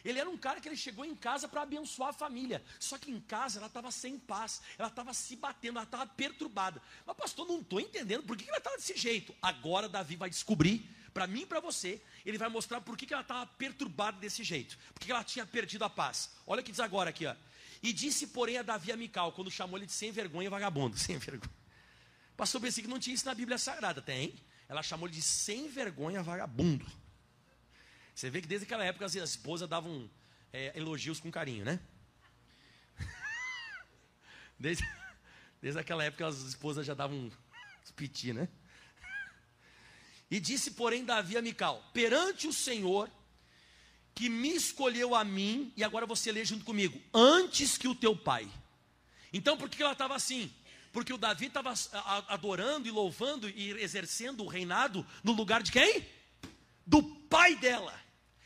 Ele 0.04 0.18
era 0.18 0.28
um 0.28 0.36
cara 0.36 0.60
que 0.60 0.68
ele 0.68 0.76
chegou 0.76 1.04
em 1.04 1.14
casa 1.14 1.46
para 1.46 1.62
abençoar 1.62 2.10
a 2.10 2.12
família. 2.12 2.64
Só 2.80 2.98
que 2.98 3.12
em 3.12 3.20
casa 3.20 3.60
ela 3.60 3.68
estava 3.68 3.92
sem 3.92 4.18
paz, 4.18 4.60
ela 4.76 4.88
estava 4.88 5.14
se 5.14 5.36
batendo, 5.36 5.78
ela 5.78 5.84
estava 5.84 6.04
perturbada. 6.04 6.82
Mas, 7.06 7.16
pastor, 7.16 7.46
não 7.46 7.60
estou 7.60 7.78
entendendo 7.78 8.24
por 8.24 8.36
que 8.36 8.48
ela 8.48 8.58
estava 8.58 8.76
desse 8.76 8.96
jeito. 8.96 9.32
Agora 9.40 9.88
Davi 9.88 10.16
vai 10.16 10.28
descobrir, 10.28 10.90
para 11.14 11.28
mim 11.28 11.42
e 11.42 11.46
para 11.46 11.60
você, 11.60 12.02
ele 12.26 12.38
vai 12.38 12.48
mostrar 12.48 12.80
por 12.80 12.96
que 12.96 13.12
ela 13.12 13.22
estava 13.22 13.46
perturbada 13.46 14.18
desse 14.18 14.42
jeito. 14.42 14.76
Porque 14.92 15.12
ela 15.12 15.22
tinha 15.22 15.46
perdido 15.46 15.84
a 15.84 15.90
paz. 15.90 16.30
Olha 16.44 16.60
o 16.60 16.64
que 16.64 16.72
diz 16.72 16.80
agora 16.80 17.10
aqui, 17.10 17.24
ó. 17.26 17.36
E 17.82 17.92
disse, 17.92 18.28
porém, 18.28 18.58
a 18.58 18.62
Davi 18.62 18.92
a 18.92 18.96
Mical, 18.96 19.32
quando 19.32 19.50
chamou 19.50 19.76
ele 19.76 19.86
de 19.86 19.92
sem 19.92 20.12
vergonha 20.12 20.48
vagabundo. 20.48 20.96
Sem 20.98 21.18
vergonha. 21.18 21.52
Pastor, 22.36 22.60
pensei 22.60 22.82
que 22.82 22.88
não 22.88 22.98
tinha 22.98 23.14
isso 23.14 23.26
na 23.26 23.34
Bíblia 23.34 23.58
Sagrada, 23.58 24.00
tem? 24.00 24.34
Ela 24.68 24.82
chamou 24.82 25.06
ele 25.06 25.14
de 25.14 25.22
sem 25.22 25.68
vergonha 25.68 26.22
vagabundo. 26.22 26.86
Você 28.14 28.30
vê 28.30 28.40
que 28.40 28.48
desde 28.48 28.64
aquela 28.64 28.84
época 28.84 29.04
as 29.04 29.14
esposas 29.14 29.68
davam 29.68 30.10
é, 30.52 30.76
elogios 30.76 31.20
com 31.20 31.30
carinho, 31.30 31.64
né? 31.64 31.80
Desde, 34.58 34.86
desde 35.60 35.80
aquela 35.80 36.04
época 36.04 36.26
as 36.26 36.36
esposas 36.40 36.86
já 36.86 36.94
davam 36.94 37.30
piti, 37.96 38.32
né? 38.32 38.48
E 40.30 40.40
disse, 40.40 40.70
porém, 40.70 41.04
Davi 41.04 41.36
a 41.36 41.42
Mical: 41.42 41.82
perante 41.92 42.46
o 42.46 42.52
Senhor, 42.52 43.10
que 44.14 44.28
me 44.28 44.54
escolheu 44.54 45.14
a 45.14 45.24
mim, 45.24 45.72
e 45.76 45.82
agora 45.82 46.06
você 46.06 46.30
lê 46.30 46.44
junto 46.44 46.64
comigo, 46.64 47.00
antes 47.12 47.78
que 47.78 47.88
o 47.88 47.94
teu 47.94 48.16
pai. 48.16 48.48
Então, 49.32 49.56
por 49.56 49.68
que 49.68 49.82
ela 49.82 49.92
estava 49.92 50.14
assim? 50.14 50.52
Porque 50.92 51.12
o 51.12 51.18
Davi 51.18 51.46
estava 51.46 51.72
adorando 52.28 52.86
e 52.86 52.90
louvando 52.90 53.48
e 53.48 53.70
exercendo 53.80 54.44
o 54.44 54.48
reinado 54.48 55.06
no 55.24 55.32
lugar 55.32 55.62
de 55.62 55.72
quem? 55.72 56.06
Do 56.86 57.02
pai 57.02 57.56
dela. 57.56 57.98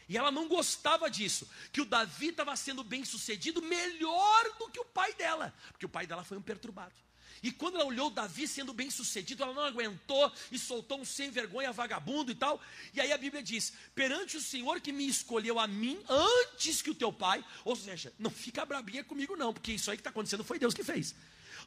E 0.09 0.17
ela 0.17 0.31
não 0.31 0.47
gostava 0.47 1.11
disso, 1.11 1.51
que 1.73 1.81
o 1.81 1.85
Davi 1.85 2.29
estava 2.29 2.55
sendo 2.55 2.85
bem 2.85 3.05
sucedido 3.05 3.61
melhor 3.61 4.45
do 4.59 4.71
que 4.71 4.79
o 4.79 4.85
pai 4.85 5.13
dela, 5.15 5.53
porque 5.73 5.87
o 5.87 5.89
pai 5.89 6.07
dela 6.07 6.23
foi 6.23 6.39
um 6.39 6.43
perturbado. 6.43 6.95
E 7.43 7.53
quando 7.53 7.77
ela 7.77 7.85
olhou 7.85 8.11
Davi 8.11 8.47
sendo 8.49 8.73
bem 8.73 8.91
sucedido, 8.91 9.43
ela 9.43 9.55
não 9.55 9.65
aguentou 9.65 10.33
e 10.51 10.59
soltou 10.59 11.01
um 11.01 11.05
sem 11.05 11.31
vergonha 11.31 11.73
vagabundo 11.73 12.31
e 12.31 12.35
tal. 12.35 12.61
E 12.95 13.01
aí 13.01 13.13
a 13.13 13.19
Bíblia 13.19 13.43
diz: 13.43 13.73
perante 13.95 14.37
o 14.37 14.41
Senhor 14.41 14.81
que 14.81 14.93
me 14.93 15.07
escolheu 15.07 15.59
a 15.59 15.67
mim 15.67 15.99
antes 16.09 16.83
que 16.83 16.91
o 16.91 16.95
teu 16.95 17.13
pai, 17.13 17.45
ou 17.65 17.77
seja, 17.77 18.13
não 18.19 18.31
fica 18.31 18.65
brabinha 18.65 19.05
comigo, 19.05 19.37
não, 19.37 19.53
porque 19.53 19.73
isso 19.73 19.91
aí 19.91 19.97
que 19.97 20.01
está 20.01 20.11
acontecendo 20.11 20.45
foi 20.45 20.59
Deus 20.59 20.75
que 20.75 20.85
fez. 20.85 21.15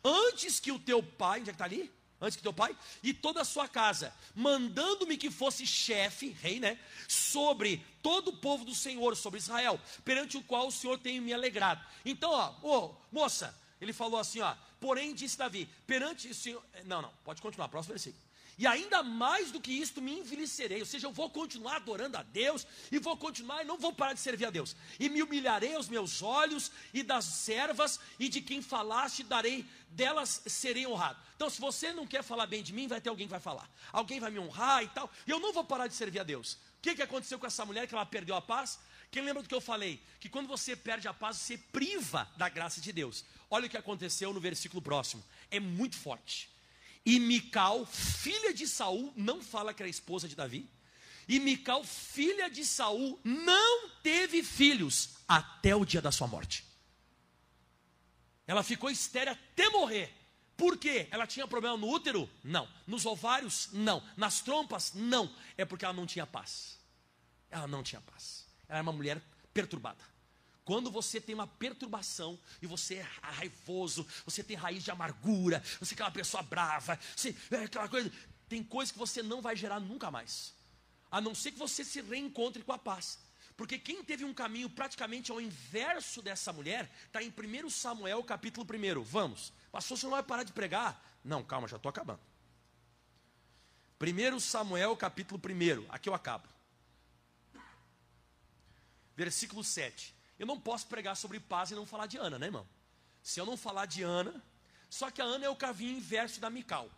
Antes 0.03 0.59
que 0.59 0.71
o 0.71 0.79
teu 0.79 1.03
pai, 1.03 1.41
onde 1.41 1.49
é 1.49 1.53
que 1.53 1.55
está 1.55 1.65
ali? 1.65 1.91
antes 2.21 2.35
que 2.35 2.43
teu 2.43 2.53
pai, 2.53 2.75
e 3.01 3.13
toda 3.13 3.41
a 3.41 3.45
sua 3.45 3.67
casa, 3.67 4.13
mandando-me 4.35 5.17
que 5.17 5.31
fosse 5.31 5.65
chefe, 5.65 6.29
rei, 6.41 6.59
né, 6.59 6.77
sobre 7.07 7.85
todo 8.01 8.29
o 8.29 8.37
povo 8.37 8.65
do 8.65 8.75
Senhor, 8.75 9.15
sobre 9.15 9.39
Israel, 9.39 9.79
perante 10.03 10.37
o 10.37 10.43
qual 10.43 10.67
o 10.67 10.71
Senhor 10.71 10.99
tem 10.99 11.21
me 11.21 11.33
alegrado. 11.33 11.83
Então, 12.03 12.31
ó, 12.31 12.53
ô, 12.61 12.95
moça, 13.11 13.57
ele 13.79 13.93
falou 13.93 14.19
assim, 14.19 14.41
ó, 14.41 14.55
porém 14.79 15.13
disse 15.13 15.37
Davi, 15.37 15.69
perante 15.87 16.27
o 16.27 16.35
Senhor, 16.35 16.63
não, 16.85 17.01
não, 17.01 17.13
pode 17.23 17.41
continuar, 17.41 17.69
próximo 17.69 17.93
versículo. 17.93 18.29
E 18.59 18.67
ainda 18.67 19.01
mais 19.01 19.51
do 19.51 19.61
que 19.61 19.71
isto 19.71 20.01
me 20.01 20.19
envelhecerei, 20.19 20.81
ou 20.81 20.85
seja, 20.85 21.07
eu 21.07 21.13
vou 21.13 21.29
continuar 21.29 21.77
adorando 21.77 22.17
a 22.17 22.23
Deus 22.23 22.67
e 22.91 22.99
vou 22.99 23.15
continuar 23.15 23.61
e 23.61 23.65
não 23.65 23.77
vou 23.77 23.93
parar 23.93 24.11
de 24.11 24.19
servir 24.19 24.45
a 24.47 24.49
Deus. 24.49 24.75
E 24.99 25.07
me 25.07 25.23
humilharei 25.23 25.75
aos 25.75 25.87
meus 25.87 26.21
olhos 26.21 26.69
e 26.93 27.01
das 27.01 27.23
servas 27.23 28.01
e 28.19 28.27
de 28.27 28.41
quem 28.41 28.61
falaste 28.61 29.23
darei 29.23 29.65
delas 29.91 30.41
serei 30.45 30.85
honrado. 30.85 31.17
Então, 31.37 31.49
se 31.49 31.61
você 31.61 31.93
não 31.93 32.05
quer 32.05 32.21
falar 32.21 32.47
bem 32.47 32.61
de 32.61 32.73
mim, 32.73 32.85
vai 32.85 32.99
ter 32.99 33.07
alguém 33.07 33.27
que 33.27 33.31
vai 33.31 33.39
falar. 33.39 33.69
Alguém 33.93 34.19
vai 34.19 34.29
me 34.29 34.39
honrar 34.39 34.83
e 34.83 34.89
tal. 34.89 35.09
E 35.25 35.31
eu 35.31 35.39
não 35.39 35.53
vou 35.53 35.63
parar 35.63 35.87
de 35.87 35.93
servir 35.93 36.19
a 36.19 36.23
Deus. 36.23 36.55
O 36.79 36.81
que, 36.81 36.95
que 36.95 37.01
aconteceu 37.01 37.39
com 37.39 37.47
essa 37.47 37.65
mulher 37.65 37.87
que 37.87 37.95
ela 37.95 38.05
perdeu 38.05 38.35
a 38.35 38.41
paz? 38.41 38.77
Quem 39.11 39.23
lembra 39.23 39.41
do 39.41 39.49
que 39.49 39.55
eu 39.55 39.61
falei? 39.61 40.01
Que 40.19 40.29
quando 40.29 40.47
você 40.47 40.75
perde 40.75 41.07
a 41.07 41.13
paz, 41.13 41.37
você 41.37 41.57
priva 41.57 42.29
da 42.37 42.47
graça 42.47 42.79
de 42.79 42.93
Deus. 42.93 43.25
Olha 43.49 43.65
o 43.65 43.69
que 43.69 43.77
aconteceu 43.77 44.31
no 44.31 44.39
versículo 44.39 44.81
próximo. 44.81 45.23
É 45.49 45.59
muito 45.59 45.97
forte. 45.97 46.49
E 47.05 47.19
Mical, 47.19 47.85
filha 47.85 48.53
de 48.53 48.67
Saul, 48.67 49.11
não 49.15 49.41
fala 49.41 49.73
que 49.73 49.81
era 49.81 49.89
esposa 49.89 50.27
de 50.27 50.35
Davi. 50.35 50.69
E 51.27 51.39
Mical, 51.39 51.83
filha 51.83 52.49
de 52.49 52.63
Saul, 52.65 53.19
não 53.23 53.89
teve 54.03 54.43
filhos 54.43 55.11
até 55.27 55.75
o 55.75 55.85
dia 55.85 56.01
da 56.01 56.11
sua 56.11 56.27
morte. 56.27 56.63
Ela 58.45 58.63
ficou 58.63 58.89
estéril 58.89 59.33
até 59.33 59.69
morrer. 59.69 60.13
Por 60.57 60.77
quê? 60.77 61.07
Ela 61.09 61.25
tinha 61.25 61.47
problema 61.47 61.77
no 61.77 61.87
útero? 61.87 62.29
Não. 62.43 62.67
Nos 62.85 63.05
ovários? 63.05 63.69
Não. 63.71 64.03
Nas 64.17 64.41
trompas? 64.41 64.93
Não. 64.93 65.33
É 65.55 65.63
porque 65.63 65.85
ela 65.85 65.93
não 65.93 66.05
tinha 66.05 66.27
paz. 66.27 66.79
Ela 67.49 67.67
não 67.67 67.81
tinha 67.81 68.01
paz. 68.01 68.48
Ela 68.69 68.77
era 68.77 68.83
uma 68.83 68.93
mulher 68.93 69.21
perturbada. 69.53 70.03
Quando 70.63 70.91
você 70.91 71.19
tem 71.19 71.33
uma 71.33 71.47
perturbação 71.47 72.39
e 72.61 72.67
você 72.67 72.95
é 72.97 73.07
raivoso, 73.21 74.05
você 74.23 74.43
tem 74.43 74.55
raiz 74.55 74.83
de 74.83 74.91
amargura, 74.91 75.63
você 75.79 75.93
é 75.93 75.95
aquela 75.95 76.11
pessoa 76.11 76.43
brava, 76.43 76.97
você 77.15 77.35
é 77.49 77.63
aquela 77.63 77.89
coisa, 77.89 78.11
tem 78.47 78.63
coisas 78.63 78.91
que 78.91 78.99
você 78.99 79.23
não 79.23 79.41
vai 79.41 79.55
gerar 79.55 79.79
nunca 79.79 80.11
mais. 80.11 80.53
A 81.09 81.19
não 81.19 81.33
ser 81.33 81.53
que 81.53 81.57
você 81.57 81.83
se 81.83 81.99
reencontre 82.01 82.61
com 82.61 82.71
a 82.71 82.77
paz. 82.77 83.17
Porque 83.57 83.79
quem 83.79 84.03
teve 84.03 84.23
um 84.23 84.33
caminho 84.33 84.69
praticamente 84.69 85.31
ao 85.31 85.41
inverso 85.41 86.21
dessa 86.21 86.53
mulher, 86.53 86.89
está 87.07 87.21
em 87.21 87.33
1 87.35 87.69
Samuel 87.71 88.23
capítulo 88.23 88.65
1. 88.65 89.03
Vamos. 89.03 89.51
Pastor, 89.71 89.97
você 89.97 90.05
não 90.05 90.11
vai 90.11 90.23
parar 90.23 90.43
de 90.43 90.53
pregar? 90.53 91.03
Não, 91.25 91.43
calma, 91.43 91.67
já 91.67 91.77
estou 91.77 91.89
acabando. 91.89 92.21
1 93.99 94.39
Samuel 94.39 94.95
capítulo 94.95 95.41
1. 95.43 95.91
Aqui 95.91 96.07
eu 96.07 96.13
acabo. 96.13 96.47
Versículo 99.19 99.65
7. 99.65 100.15
Eu 100.39 100.47
não 100.47 100.57
posso 100.57 100.87
pregar 100.87 101.13
sobre 101.13 101.41
paz 101.41 101.71
e 101.71 101.75
não 101.75 101.85
falar 101.85 102.05
de 102.05 102.17
Ana, 102.17 102.39
né, 102.39 102.45
irmão? 102.45 102.65
Se 103.21 103.37
eu 103.37 103.45
não 103.45 103.57
falar 103.57 103.85
de 103.85 104.01
Ana, 104.01 104.41
só 104.89 105.11
que 105.11 105.21
a 105.21 105.25
Ana 105.25 105.45
é 105.45 105.49
o 105.49 105.57
caminho 105.57 105.97
inverso 105.97 106.39
da 106.39 106.49
Mical. 106.49 106.89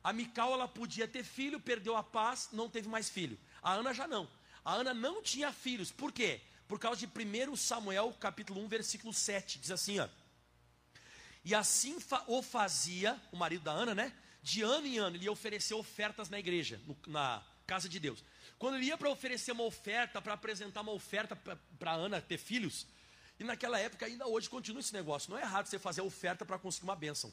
A 0.00 0.12
Mical 0.12 0.52
ela 0.52 0.68
podia 0.68 1.08
ter 1.08 1.24
filho, 1.24 1.58
perdeu 1.58 1.96
a 1.96 2.02
paz, 2.04 2.50
não 2.52 2.70
teve 2.70 2.88
mais 2.88 3.10
filho. 3.10 3.36
A 3.60 3.72
Ana 3.72 3.92
já 3.92 4.06
não. 4.06 4.30
A 4.64 4.72
Ana 4.72 4.94
não 4.94 5.20
tinha 5.20 5.52
filhos. 5.52 5.90
Por 5.90 6.12
quê? 6.12 6.40
Por 6.68 6.78
causa 6.78 7.04
de 7.04 7.06
1 7.06 7.56
Samuel, 7.56 8.16
capítulo 8.20 8.60
1, 8.60 8.68
versículo 8.68 9.12
7. 9.12 9.58
Diz 9.58 9.72
assim, 9.72 9.98
ó. 9.98 10.08
E 11.44 11.56
assim 11.56 11.98
o 12.28 12.40
fazia, 12.40 13.20
o 13.32 13.36
marido 13.36 13.64
da 13.64 13.72
Ana, 13.72 13.96
né? 13.96 14.12
De 14.44 14.62
ano 14.62 14.86
em 14.86 14.98
ano, 14.98 15.16
ele 15.16 15.24
ia 15.24 15.32
oferecer 15.32 15.74
ofertas 15.74 16.30
na 16.30 16.38
igreja, 16.38 16.80
no, 16.86 16.96
na 17.08 17.44
casa 17.66 17.88
de 17.88 17.98
Deus. 17.98 18.22
Quando 18.58 18.76
ele 18.76 18.86
ia 18.86 18.96
para 18.96 19.10
oferecer 19.10 19.52
uma 19.52 19.64
oferta, 19.64 20.22
para 20.22 20.34
apresentar 20.34 20.80
uma 20.80 20.92
oferta 20.92 21.36
para 21.78 21.92
Ana 21.92 22.20
ter 22.20 22.38
filhos, 22.38 22.86
e 23.38 23.44
naquela 23.44 23.78
época, 23.78 24.06
ainda 24.06 24.26
hoje, 24.26 24.48
continua 24.48 24.80
esse 24.80 24.92
negócio. 24.92 25.30
Não 25.30 25.38
é 25.38 25.42
errado 25.42 25.66
você 25.66 25.78
fazer 25.78 26.02
oferta 26.02 26.44
para 26.44 26.58
conseguir 26.58 26.84
uma 26.84 26.96
bênção. 26.96 27.32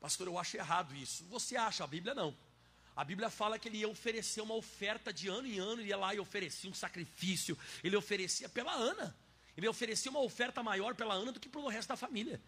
Pastor, 0.00 0.26
eu 0.26 0.38
acho 0.38 0.56
errado 0.56 0.94
isso. 0.94 1.24
Você 1.24 1.56
acha, 1.56 1.82
a 1.84 1.86
Bíblia 1.86 2.14
não. 2.14 2.36
A 2.94 3.04
Bíblia 3.04 3.30
fala 3.30 3.58
que 3.58 3.68
ele 3.68 3.78
ia 3.78 3.88
oferecer 3.88 4.40
uma 4.40 4.54
oferta 4.54 5.12
de 5.12 5.28
ano 5.28 5.46
em 5.48 5.58
ano, 5.58 5.80
ele 5.80 5.88
ia 5.88 5.96
lá 5.96 6.14
e 6.14 6.20
oferecia 6.20 6.68
um 6.70 6.74
sacrifício, 6.74 7.58
ele 7.82 7.96
oferecia 7.96 8.48
pela 8.48 8.72
Ana. 8.72 9.16
Ele 9.56 9.68
oferecia 9.68 10.10
uma 10.10 10.20
oferta 10.20 10.62
maior 10.62 10.94
pela 10.94 11.14
Ana 11.14 11.32
do 11.32 11.40
que 11.40 11.48
pelo 11.48 11.68
resto 11.68 11.88
da 11.88 11.96
família. 11.96 12.40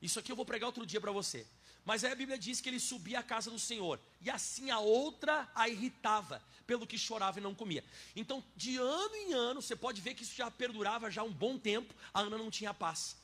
Isso 0.00 0.18
aqui 0.18 0.30
eu 0.30 0.36
vou 0.36 0.44
pregar 0.44 0.66
outro 0.66 0.84
dia 0.84 1.00
para 1.00 1.12
você. 1.12 1.46
Mas 1.84 2.02
aí 2.02 2.12
a 2.12 2.16
Bíblia 2.16 2.38
diz 2.38 2.60
que 2.60 2.68
ele 2.68 2.80
subia 2.80 3.18
à 3.18 3.22
casa 3.22 3.50
do 3.50 3.58
Senhor, 3.58 4.00
e 4.20 4.30
assim 4.30 4.70
a 4.70 4.78
outra 4.78 5.48
a 5.54 5.68
irritava, 5.68 6.42
pelo 6.66 6.86
que 6.86 6.96
chorava 6.96 7.38
e 7.38 7.42
não 7.42 7.54
comia. 7.54 7.84
Então, 8.16 8.42
de 8.56 8.78
ano 8.78 9.14
em 9.16 9.34
ano, 9.34 9.60
você 9.60 9.76
pode 9.76 10.00
ver 10.00 10.14
que 10.14 10.22
isso 10.22 10.34
já 10.34 10.50
perdurava 10.50 11.10
já 11.10 11.22
um 11.22 11.32
bom 11.32 11.58
tempo, 11.58 11.94
a 12.12 12.20
Ana 12.20 12.38
não 12.38 12.50
tinha 12.50 12.72
paz. 12.72 13.16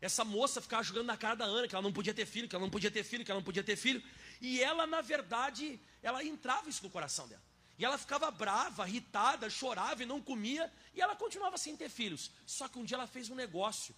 Essa 0.00 0.24
moça 0.24 0.60
ficava 0.60 0.82
jogando 0.82 1.06
na 1.06 1.16
cara 1.16 1.36
da 1.36 1.44
Ana, 1.44 1.68
que 1.68 1.74
ela 1.74 1.82
não 1.82 1.92
podia 1.92 2.12
ter 2.12 2.26
filho, 2.26 2.48
que 2.48 2.56
ela 2.56 2.64
não 2.64 2.70
podia 2.70 2.90
ter 2.90 3.04
filho, 3.04 3.24
que 3.24 3.30
ela 3.30 3.38
não 3.38 3.44
podia 3.44 3.62
ter 3.62 3.76
filho. 3.76 4.02
E 4.40 4.60
ela, 4.60 4.86
na 4.86 5.00
verdade, 5.00 5.80
ela 6.02 6.24
entrava 6.24 6.68
isso 6.68 6.82
no 6.82 6.90
coração 6.90 7.28
dela. 7.28 7.42
E 7.78 7.84
ela 7.84 7.96
ficava 7.96 8.30
brava, 8.30 8.86
irritada, 8.86 9.48
chorava 9.48 10.02
e 10.02 10.06
não 10.06 10.20
comia, 10.20 10.70
e 10.92 11.00
ela 11.00 11.14
continuava 11.14 11.56
sem 11.56 11.76
ter 11.76 11.88
filhos. 11.88 12.32
Só 12.44 12.68
que 12.68 12.78
um 12.78 12.84
dia 12.84 12.96
ela 12.96 13.06
fez 13.06 13.30
um 13.30 13.34
negócio 13.34 13.94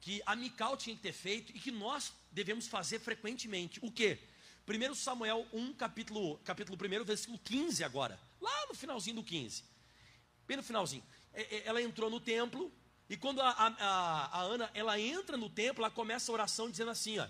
que 0.00 0.22
a 0.24 0.34
Mical 0.36 0.76
tinha 0.76 0.96
que 0.96 1.02
ter 1.02 1.12
feito 1.12 1.54
e 1.54 1.58
que 1.58 1.70
nós 1.70 2.12
devemos 2.32 2.66
fazer 2.66 2.98
frequentemente. 2.98 3.78
O 3.82 3.90
quê? 3.90 4.18
1 4.66 4.94
Samuel 4.94 5.46
1, 5.52 5.74
capítulo, 5.74 6.38
capítulo 6.38 6.78
1, 6.78 7.04
versículo 7.04 7.38
15 7.38 7.84
agora. 7.84 8.18
Lá 8.40 8.66
no 8.68 8.74
finalzinho 8.74 9.16
do 9.16 9.22
15. 9.22 9.64
Bem 10.46 10.56
no 10.56 10.62
finalzinho. 10.62 11.04
É, 11.32 11.42
é, 11.42 11.62
ela 11.66 11.80
entrou 11.80 12.10
no 12.10 12.20
templo 12.20 12.72
E 13.08 13.16
quando 13.16 13.40
a, 13.40 13.50
a, 13.50 14.38
a, 14.38 14.42
Ana 14.42 14.70
ela 14.74 14.98
entra 14.98 15.36
no 15.36 15.50
templo, 15.50 15.84
ela 15.84 15.90
começa 15.90 16.30
a 16.30 16.34
oração 16.34 16.70
dizendo 16.70 16.90
assim: 16.90 17.18
ó, 17.18 17.26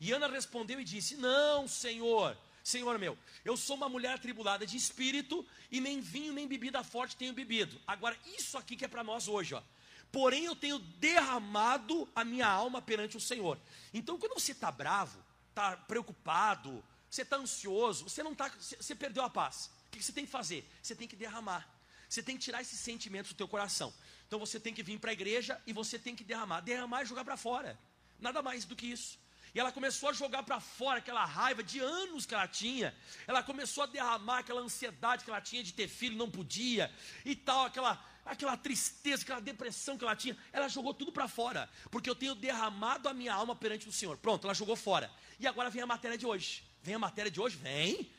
e 0.00 0.12
Ana 0.12 0.28
respondeu 0.28 0.80
e 0.80 0.84
disse: 0.84 1.16
Não, 1.16 1.66
Senhor, 1.66 2.36
Senhor 2.62 2.98
meu, 2.98 3.16
eu 3.44 3.56
sou 3.56 3.76
uma 3.76 3.88
mulher 3.88 4.14
atribulada 4.14 4.66
de 4.66 4.76
espírito 4.76 5.44
e 5.70 5.80
nem 5.80 6.00
vinho 6.00 6.32
nem 6.32 6.46
bebida 6.46 6.84
forte 6.84 7.16
tenho 7.16 7.32
bebido. 7.32 7.80
Agora, 7.86 8.16
isso 8.38 8.56
aqui 8.58 8.76
que 8.76 8.84
é 8.84 8.88
para 8.88 9.02
nós 9.02 9.26
hoje, 9.26 9.54
ó. 9.54 9.62
Porém, 10.12 10.44
eu 10.44 10.56
tenho 10.56 10.78
derramado 10.78 12.08
a 12.14 12.24
minha 12.24 12.46
alma 12.46 12.80
perante 12.80 13.16
o 13.16 13.20
Senhor. 13.20 13.58
Então, 13.92 14.18
quando 14.18 14.34
você 14.34 14.52
está 14.52 14.70
bravo, 14.70 15.18
está 15.50 15.76
preocupado, 15.76 16.82
você 17.10 17.22
está 17.22 17.36
ansioso, 17.36 18.08
você 18.08 18.22
não 18.22 18.34
tá, 18.34 18.50
você 18.58 18.94
perdeu 18.94 19.22
a 19.22 19.30
paz. 19.30 19.70
O 19.86 19.90
que 19.90 20.02
você 20.02 20.12
tem 20.12 20.24
que 20.24 20.30
fazer? 20.30 20.68
Você 20.82 20.94
tem 20.94 21.08
que 21.08 21.16
derramar. 21.16 21.68
Você 22.08 22.22
tem 22.22 22.36
que 22.36 22.44
tirar 22.44 22.60
esses 22.60 22.78
sentimentos 22.78 23.32
do 23.32 23.36
teu 23.36 23.48
coração. 23.48 23.92
Então 24.26 24.38
você 24.38 24.60
tem 24.60 24.72
que 24.72 24.82
vir 24.82 24.98
para 24.98 25.10
a 25.10 25.12
igreja 25.12 25.60
e 25.66 25.72
você 25.72 25.98
tem 25.98 26.14
que 26.14 26.24
derramar. 26.24 26.60
Derramar 26.60 27.02
e 27.02 27.06
jogar 27.06 27.24
para 27.24 27.36
fora. 27.36 27.78
Nada 28.20 28.42
mais 28.42 28.64
do 28.64 28.76
que 28.76 28.86
isso. 28.86 29.18
E 29.54 29.60
ela 29.60 29.72
começou 29.72 30.10
a 30.10 30.12
jogar 30.12 30.42
para 30.42 30.60
fora 30.60 30.98
aquela 30.98 31.24
raiva 31.24 31.62
de 31.62 31.80
anos 31.80 32.26
que 32.26 32.34
ela 32.34 32.46
tinha. 32.46 32.94
Ela 33.26 33.42
começou 33.42 33.84
a 33.84 33.86
derramar 33.86 34.40
aquela 34.40 34.60
ansiedade 34.60 35.24
que 35.24 35.30
ela 35.30 35.40
tinha 35.40 35.64
de 35.64 35.72
ter 35.72 35.88
filho, 35.88 36.16
não 36.16 36.30
podia, 36.30 36.92
e 37.24 37.34
tal, 37.34 37.64
aquela, 37.64 38.04
aquela 38.26 38.56
tristeza, 38.56 39.22
aquela 39.22 39.40
depressão 39.40 39.96
que 39.96 40.04
ela 40.04 40.16
tinha. 40.16 40.36
Ela 40.52 40.68
jogou 40.68 40.92
tudo 40.92 41.12
para 41.12 41.28
fora, 41.28 41.70
porque 41.90 42.10
eu 42.10 42.14
tenho 42.14 42.34
derramado 42.34 43.08
a 43.08 43.14
minha 43.14 43.32
alma 43.32 43.54
perante 43.54 43.88
o 43.88 43.92
Senhor. 43.92 44.16
Pronto, 44.18 44.46
ela 44.46 44.54
jogou 44.54 44.76
fora. 44.76 45.10
E 45.38 45.46
agora 45.46 45.70
vem 45.70 45.82
a 45.82 45.86
matéria 45.86 46.18
de 46.18 46.26
hoje. 46.26 46.64
Vem 46.82 46.94
a 46.94 46.98
matéria 46.98 47.30
de 47.30 47.40
hoje? 47.40 47.56
Vem. 47.56 48.10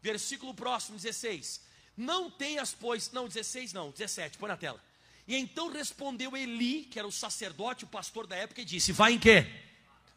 Versículo 0.00 0.54
próximo, 0.54 0.96
16. 0.96 1.64
Não 1.96 2.30
tenhas, 2.30 2.74
pois. 2.78 3.10
Não, 3.10 3.26
16 3.26 3.72
não, 3.72 3.90
17, 3.90 4.38
põe 4.38 4.48
na 4.48 4.56
tela. 4.56 4.80
E 5.26 5.34
então 5.34 5.72
respondeu 5.72 6.36
Eli, 6.36 6.84
que 6.84 6.98
era 6.98 7.08
o 7.08 7.12
sacerdote, 7.12 7.84
o 7.84 7.88
pastor 7.88 8.26
da 8.26 8.36
época, 8.36 8.60
e 8.60 8.64
disse: 8.64 8.92
Vai 8.92 9.14
em 9.14 9.18
quê? 9.18 9.46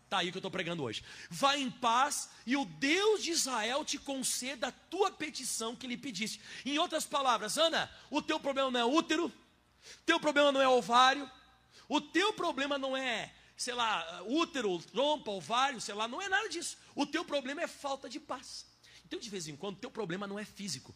Está 0.10 0.18
aí 0.18 0.32
que 0.32 0.38
eu 0.38 0.40
estou 0.40 0.50
pregando 0.50 0.82
hoje. 0.82 1.04
Vá 1.30 1.56
em 1.56 1.70
paz 1.70 2.32
e 2.44 2.58
o 2.58 2.66
Deus 2.66 3.22
de 3.22 3.30
Israel 3.30 3.86
te 3.86 4.00
conceda 4.00 4.70
a 4.70 4.72
tua 4.72 5.12
petição 5.12 5.76
que 5.76 5.86
lhe 5.86 5.96
pediste. 5.96 6.42
Em 6.66 6.80
outras 6.80 7.06
palavras, 7.06 7.60
Ana, 7.60 7.92
o 8.10 8.20
teu 8.20 8.40
problema 8.40 8.72
não 8.72 8.80
é 8.80 8.86
útero, 8.86 9.32
teu 10.08 10.20
problema 10.20 10.52
não 10.52 10.60
é 10.60 10.68
ovário, 10.68 11.30
o 11.88 12.02
teu 12.02 12.34
problema 12.34 12.76
não 12.76 12.98
é, 12.98 13.32
sei 13.56 13.76
lá, 13.76 14.24
útero, 14.24 14.80
trompa, 14.80 15.30
ovário, 15.30 15.80
sei 15.80 15.94
lá, 15.94 16.08
não 16.08 16.20
é 16.20 16.28
nada 16.28 16.50
disso. 16.50 16.80
O 16.96 17.06
teu 17.06 17.24
problema 17.24 17.62
é 17.62 17.68
falta 17.68 18.10
de 18.10 18.20
paz. 18.20 18.66
Então, 19.06 19.20
de 19.20 19.30
vez 19.30 19.48
em 19.48 19.56
quando, 19.56 19.76
o 19.76 19.80
teu 19.80 19.92
problema 19.92 20.26
não 20.26 20.40
é 20.40 20.44
físico. 20.44 20.96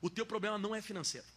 O 0.00 0.10
teu 0.10 0.26
problema 0.26 0.58
não 0.58 0.74
é 0.74 0.82
financeiro. 0.82 1.28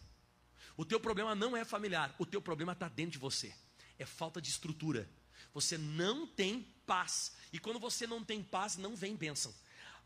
O 0.76 0.84
teu 0.84 0.98
problema 0.98 1.36
não 1.36 1.56
é 1.56 1.64
familiar. 1.64 2.12
O 2.18 2.26
teu 2.26 2.42
problema 2.42 2.72
está 2.72 2.88
dentro 2.88 3.12
de 3.12 3.18
você. 3.18 3.54
É 3.96 4.04
falta 4.04 4.40
de 4.40 4.50
estrutura. 4.50 5.08
Você 5.52 5.76
não 5.76 6.26
tem 6.26 6.62
paz. 6.86 7.32
E 7.52 7.58
quando 7.58 7.78
você 7.78 8.06
não 8.06 8.24
tem 8.24 8.42
paz, 8.42 8.76
não 8.76 8.94
vem 8.94 9.14
bênção. 9.16 9.54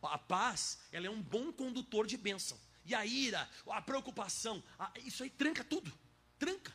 A 0.03 0.19
paz, 0.19 0.79
ela 0.93 1.07
é 1.07 1.11
um 1.11 1.23
bom 1.23 1.51
condutor 1.53 2.07
de 2.07 2.17
bênção. 2.17 2.59
E 2.85 2.95
a 2.95 3.07
ira, 3.07 3.49
a 3.67 3.81
preocupação, 3.81 4.63
a, 4.79 4.93
isso 5.05 5.23
aí 5.23 5.31
tranca 5.31 5.65
tudo. 5.65 5.93
Tranca. 6.39 6.75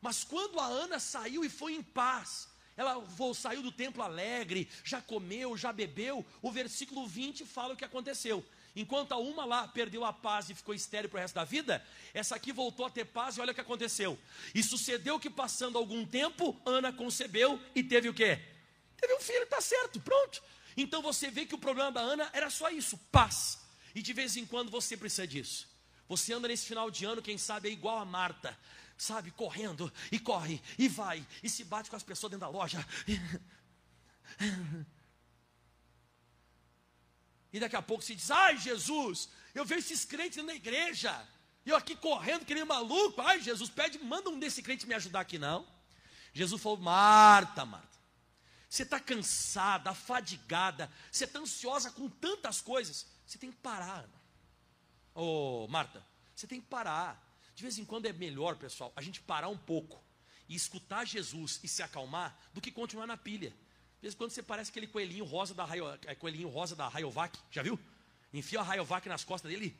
Mas 0.00 0.22
quando 0.22 0.60
a 0.60 0.66
Ana 0.66 1.00
saiu 1.00 1.44
e 1.44 1.48
foi 1.48 1.74
em 1.74 1.82
paz, 1.82 2.48
ela 2.76 3.02
saiu 3.34 3.62
do 3.62 3.72
templo 3.72 4.02
alegre, 4.02 4.70
já 4.84 5.00
comeu, 5.00 5.56
já 5.56 5.72
bebeu, 5.72 6.24
o 6.42 6.52
versículo 6.52 7.06
20 7.06 7.44
fala 7.44 7.74
o 7.74 7.76
que 7.76 7.84
aconteceu. 7.84 8.44
Enquanto 8.76 9.12
a 9.12 9.16
uma 9.16 9.44
lá 9.44 9.66
perdeu 9.66 10.04
a 10.04 10.12
paz 10.12 10.50
e 10.50 10.54
ficou 10.54 10.74
estéreo 10.74 11.08
para 11.08 11.18
o 11.18 11.20
resto 11.20 11.34
da 11.34 11.44
vida, 11.44 11.84
essa 12.14 12.36
aqui 12.36 12.52
voltou 12.52 12.86
a 12.86 12.90
ter 12.90 13.04
paz 13.04 13.36
e 13.36 13.40
olha 13.40 13.52
o 13.52 13.54
que 13.54 13.60
aconteceu. 13.60 14.18
E 14.54 14.62
sucedeu 14.62 15.18
que 15.18 15.28
passando 15.28 15.78
algum 15.78 16.06
tempo, 16.06 16.60
Ana 16.64 16.92
concebeu 16.92 17.60
e 17.74 17.82
teve 17.82 18.08
o 18.08 18.14
quê? 18.14 18.40
Teve 18.96 19.14
um 19.14 19.20
filho, 19.20 19.42
está 19.42 19.60
certo, 19.60 20.00
pronto. 20.00 20.42
Então 20.76 21.02
você 21.02 21.30
vê 21.30 21.44
que 21.44 21.54
o 21.54 21.58
problema 21.58 21.90
da 21.90 22.00
Ana 22.00 22.30
era 22.32 22.50
só 22.50 22.70
isso, 22.70 22.96
paz. 23.10 23.58
E 23.94 24.02
de 24.02 24.12
vez 24.12 24.36
em 24.36 24.46
quando 24.46 24.70
você 24.70 24.96
precisa 24.96 25.26
disso. 25.26 25.68
Você 26.08 26.32
anda 26.32 26.48
nesse 26.48 26.66
final 26.66 26.90
de 26.90 27.04
ano, 27.04 27.20
quem 27.20 27.36
sabe, 27.36 27.68
é 27.68 27.72
igual 27.72 27.98
a 27.98 28.04
Marta, 28.04 28.56
sabe, 28.96 29.30
correndo, 29.30 29.92
e 30.10 30.18
corre, 30.18 30.62
e 30.78 30.88
vai, 30.88 31.26
e 31.42 31.50
se 31.50 31.64
bate 31.64 31.90
com 31.90 31.96
as 31.96 32.02
pessoas 32.02 32.30
dentro 32.30 32.46
da 32.46 32.48
loja. 32.48 32.84
E 37.52 37.60
daqui 37.60 37.76
a 37.76 37.82
pouco 37.82 38.02
se 38.02 38.14
diz: 38.14 38.30
Ai, 38.30 38.56
Jesus, 38.58 39.28
eu 39.54 39.64
vejo 39.64 39.80
esses 39.80 40.04
crentes 40.04 40.44
na 40.44 40.54
igreja, 40.54 41.26
eu 41.64 41.76
aqui 41.76 41.96
correndo, 41.96 42.44
que 42.44 42.54
nem 42.54 42.64
maluco. 42.64 43.20
Ai, 43.20 43.40
Jesus, 43.40 43.70
pede, 43.70 43.98
manda 43.98 44.30
um 44.30 44.38
desse 44.38 44.62
crente 44.62 44.86
me 44.86 44.94
ajudar 44.94 45.20
aqui, 45.20 45.38
não. 45.38 45.66
Jesus 46.32 46.60
falou: 46.60 46.78
Marta, 46.78 47.64
Marta, 47.64 47.98
você 48.68 48.82
está 48.82 49.00
cansada, 49.00 49.90
afadigada, 49.90 50.90
você 51.10 51.24
está 51.24 51.38
ansiosa 51.38 51.90
com 51.90 52.08
tantas 52.08 52.60
coisas. 52.60 53.06
Você 53.26 53.38
tem 53.38 53.50
que 53.50 53.58
parar, 53.58 54.08
Ô, 55.14 55.64
oh, 55.64 55.68
Marta, 55.68 56.02
você 56.34 56.46
tem 56.46 56.60
que 56.60 56.66
parar. 56.66 57.26
De 57.54 57.62
vez 57.62 57.76
em 57.76 57.84
quando 57.84 58.06
é 58.06 58.12
melhor, 58.12 58.56
pessoal, 58.56 58.92
a 58.94 59.02
gente 59.02 59.20
parar 59.20 59.48
um 59.48 59.58
pouco 59.58 60.00
e 60.48 60.54
escutar 60.54 61.04
Jesus 61.04 61.58
e 61.62 61.68
se 61.68 61.82
acalmar 61.82 62.38
do 62.54 62.60
que 62.60 62.70
continuar 62.70 63.06
na 63.06 63.16
pilha. 63.16 63.52
De 63.98 64.02
vez 64.02 64.14
em 64.14 64.16
quando 64.16 64.30
você 64.30 64.42
parece 64.42 64.70
aquele 64.70 64.86
coelhinho 64.86 65.24
rosa 65.24 65.54
da, 65.54 65.64
Raio, 65.64 65.84
é, 66.06 66.14
coelhinho 66.14 66.48
rosa 66.48 66.76
da 66.76 66.86
Rayovac, 66.88 67.36
já 67.50 67.62
viu? 67.62 67.78
Enfia 68.32 68.60
a 68.60 68.62
Rayovac 68.62 69.08
nas 69.08 69.24
costas 69.24 69.50
dele. 69.50 69.76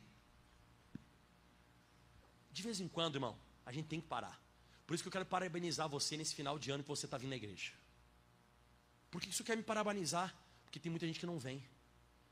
De 2.51 2.61
vez 2.61 2.81
em 2.81 2.87
quando, 2.87 3.15
irmão, 3.15 3.37
a 3.65 3.71
gente 3.71 3.87
tem 3.87 4.01
que 4.01 4.07
parar. 4.07 4.37
Por 4.85 4.93
isso 4.93 5.03
que 5.03 5.07
eu 5.07 5.11
quero 5.11 5.25
parabenizar 5.25 5.87
você 5.87 6.17
nesse 6.17 6.35
final 6.35 6.59
de 6.59 6.69
ano 6.71 6.83
que 6.83 6.89
você 6.89 7.05
está 7.05 7.17
vindo 7.17 7.29
na 7.29 7.37
igreja. 7.37 7.71
Por 9.09 9.21
que 9.21 9.29
isso 9.29 9.43
quer 9.43 9.55
me 9.55 9.63
parabenizar? 9.63 10.35
Porque 10.63 10.79
tem 10.79 10.89
muita 10.89 11.07
gente 11.07 11.19
que 11.19 11.25
não 11.25 11.39
vem. 11.39 11.63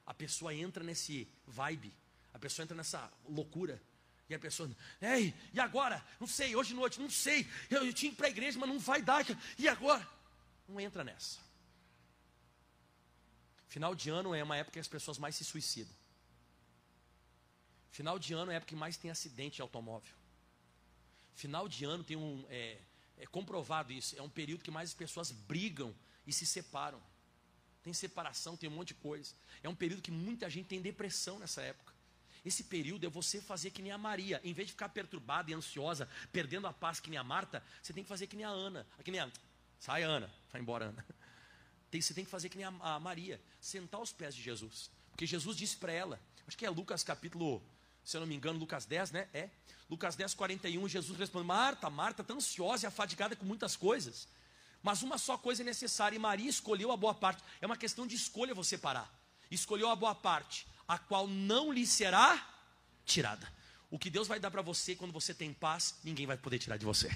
A 0.06 0.14
pessoa 0.14 0.54
entra 0.54 0.84
nesse 0.84 1.28
vibe, 1.46 1.94
a 2.34 2.40
pessoa 2.40 2.64
entra 2.64 2.76
nessa 2.76 3.12
loucura. 3.30 3.82
E 4.30 4.36
a 4.36 4.40
pessoa, 4.40 4.70
ei, 5.02 5.34
e 5.54 5.60
agora? 5.60 6.04
Não 6.20 6.28
sei, 6.28 6.54
hoje 6.54 6.70
de 6.70 6.76
noite, 6.76 7.00
não 7.00 7.10
sei. 7.10 7.48
Eu, 7.70 7.86
eu 7.86 7.94
tinha 7.94 8.12
que 8.12 8.16
ir 8.16 8.18
para 8.18 8.28
a 8.28 8.30
igreja, 8.30 8.60
mas 8.60 8.68
não 8.68 8.78
vai 8.78 9.02
dar. 9.02 9.26
E 9.58 9.70
agora? 9.70 10.06
Não 10.68 10.82
entra 10.82 11.04
nessa. 11.04 11.47
Final 13.68 13.94
de 13.94 14.10
ano 14.10 14.34
é 14.34 14.44
uma 14.44 14.56
época 14.56 14.74
que 14.74 14.80
as 14.80 14.88
pessoas 14.88 15.18
mais 15.18 15.36
se 15.36 15.44
suicidam. 15.44 15.94
Final 17.92 18.18
de 18.18 18.34
ano 18.34 18.52
é 18.52 18.56
a 18.56 18.58
época 18.58 18.70
que 18.70 18.76
mais 18.76 18.98
tem 18.98 19.12
acidente 19.12 19.56
de 19.58 19.62
automóvel. 19.62 20.14
Final 21.36 21.68
de 21.68 21.84
ano 21.86 22.04
tem 22.04 22.18
um. 22.18 22.46
É, 22.50 22.78
é 23.18 23.26
comprovado 23.26 23.92
isso. 23.92 24.18
É 24.18 24.22
um 24.22 24.30
período 24.30 24.64
que 24.64 24.72
mais 24.72 24.90
as 24.90 24.96
pessoas 24.96 25.32
brigam 25.32 25.94
e 26.26 26.32
se 26.32 26.46
separam. 26.46 27.02
Tem 27.84 27.94
separação, 27.94 28.58
tem 28.58 28.70
um 28.70 28.74
monte 28.74 28.90
de 28.90 28.96
coisa. 28.96 29.34
É 29.64 29.70
um 29.70 29.76
período 29.76 30.02
que 30.02 30.12
muita 30.12 30.50
gente 30.50 30.68
tem 30.68 30.82
depressão 30.82 31.40
nessa 31.40 31.62
época. 31.62 31.94
Esse 32.46 32.64
período 32.64 33.06
é 33.06 33.10
você 33.10 33.42
fazer 33.42 33.72
que 33.72 33.82
nem 33.82 33.92
a 33.92 33.98
Maria. 33.98 34.40
Em 34.44 34.54
vez 34.54 34.68
de 34.68 34.74
ficar 34.74 34.90
perturbada 34.90 35.52
e 35.52 35.54
ansiosa, 35.54 36.08
perdendo 36.32 36.68
a 36.68 36.74
paz 36.74 37.00
que 37.00 37.10
nem 37.10 37.18
a 37.18 37.24
Marta, 37.24 37.64
você 37.82 37.94
tem 37.94 38.04
que 38.04 38.10
fazer 38.10 38.28
que 38.28 38.36
nem 38.36 38.46
a 38.46 38.50
Ana. 38.50 38.86
Que 39.04 39.12
nem 39.12 39.20
a... 39.20 39.30
Sai, 39.80 40.04
Ana. 40.04 40.32
Vai 40.52 40.62
embora, 40.62 40.86
Ana. 40.86 41.06
Tem, 41.90 42.02
você 42.02 42.14
tem 42.14 42.26
que 42.26 42.32
fazer 42.32 42.50
que 42.50 42.58
nem 42.58 42.66
a, 42.66 42.74
a 42.82 43.00
Maria. 43.00 43.42
Sentar 43.60 44.00
aos 44.00 44.12
pés 44.12 44.36
de 44.36 44.42
Jesus. 44.42 44.90
Porque 45.12 45.26
Jesus 45.26 45.58
disse 45.58 45.78
para 45.78 45.92
ela, 45.92 46.20
acho 46.48 46.58
que 46.58 46.66
é 46.66 46.70
Lucas 46.70 47.04
capítulo, 47.04 47.62
se 48.04 48.16
eu 48.16 48.22
não 48.22 48.28
me 48.28 48.36
engano, 48.36 48.60
Lucas 48.60 48.86
10, 48.86 49.12
né? 49.12 49.28
É. 49.34 49.50
Lucas 49.90 50.16
10, 50.16 50.34
41, 50.34 50.88
Jesus 50.88 51.18
responde: 51.18 51.48
Marta, 51.48 51.90
Marta, 51.90 52.24
tão 52.24 52.38
ansiosa 52.38 52.86
e 52.86 52.88
afadigada 52.88 53.36
com 53.36 53.46
muitas 53.46 53.76
coisas. 53.76 54.28
Mas 54.84 55.02
uma 55.02 55.18
só 55.18 55.38
coisa 55.38 55.64
é 55.64 55.66
necessária, 55.66 56.16
e 56.16 56.20
Maria 56.20 56.50
escolheu 56.50 56.92
a 56.92 56.98
boa 56.98 57.14
parte. 57.14 57.44
É 57.62 57.66
uma 57.66 57.78
questão 57.78 58.06
de 58.06 58.16
escolha 58.16 58.54
você 58.54 58.78
parar. 58.78 59.12
Escolheu 59.50 59.90
a 59.90 59.96
boa 59.96 60.14
parte, 60.14 60.68
a 60.88 60.98
qual 60.98 61.28
não 61.28 61.72
lhe 61.72 61.86
será 61.88 62.48
tirada. 63.06 63.52
O 63.90 63.98
que 63.98 64.10
Deus 64.10 64.28
vai 64.28 64.40
dar 64.40 64.52
para 64.52 64.62
você 64.62 64.96
quando 64.96 65.14
você 65.14 65.34
tem 65.34 65.54
paz, 65.54 65.96
ninguém 66.04 66.26
vai 66.26 66.38
poder 66.38 66.60
tirar 66.60 66.78
de 66.78 66.86
você. 66.86 67.10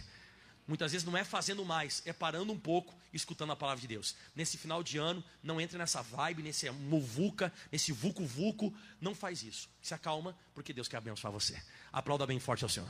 Muitas 0.71 0.93
vezes 0.93 1.05
não 1.05 1.17
é 1.17 1.25
fazendo 1.25 1.65
mais, 1.65 2.01
é 2.05 2.13
parando 2.13 2.53
um 2.53 2.57
pouco 2.57 2.95
e 3.11 3.17
escutando 3.17 3.51
a 3.51 3.57
palavra 3.57 3.81
de 3.81 3.87
Deus. 3.87 4.15
Nesse 4.33 4.57
final 4.57 4.81
de 4.81 4.97
ano, 4.97 5.21
não 5.43 5.59
entre 5.59 5.77
nessa 5.77 6.01
vibe, 6.01 6.41
nesse 6.41 6.71
muvuca, 6.71 7.51
nesse 7.69 7.91
vucu-vucu. 7.91 8.73
Não 9.01 9.13
faz 9.13 9.43
isso. 9.43 9.67
Se 9.81 9.93
acalma, 9.93 10.33
porque 10.55 10.71
Deus 10.71 10.87
quer 10.87 10.95
abençoar 10.95 11.33
você. 11.33 11.61
Aplauda 11.91 12.25
bem 12.25 12.39
forte 12.39 12.63
ao 12.63 12.69
Senhor. 12.69 12.87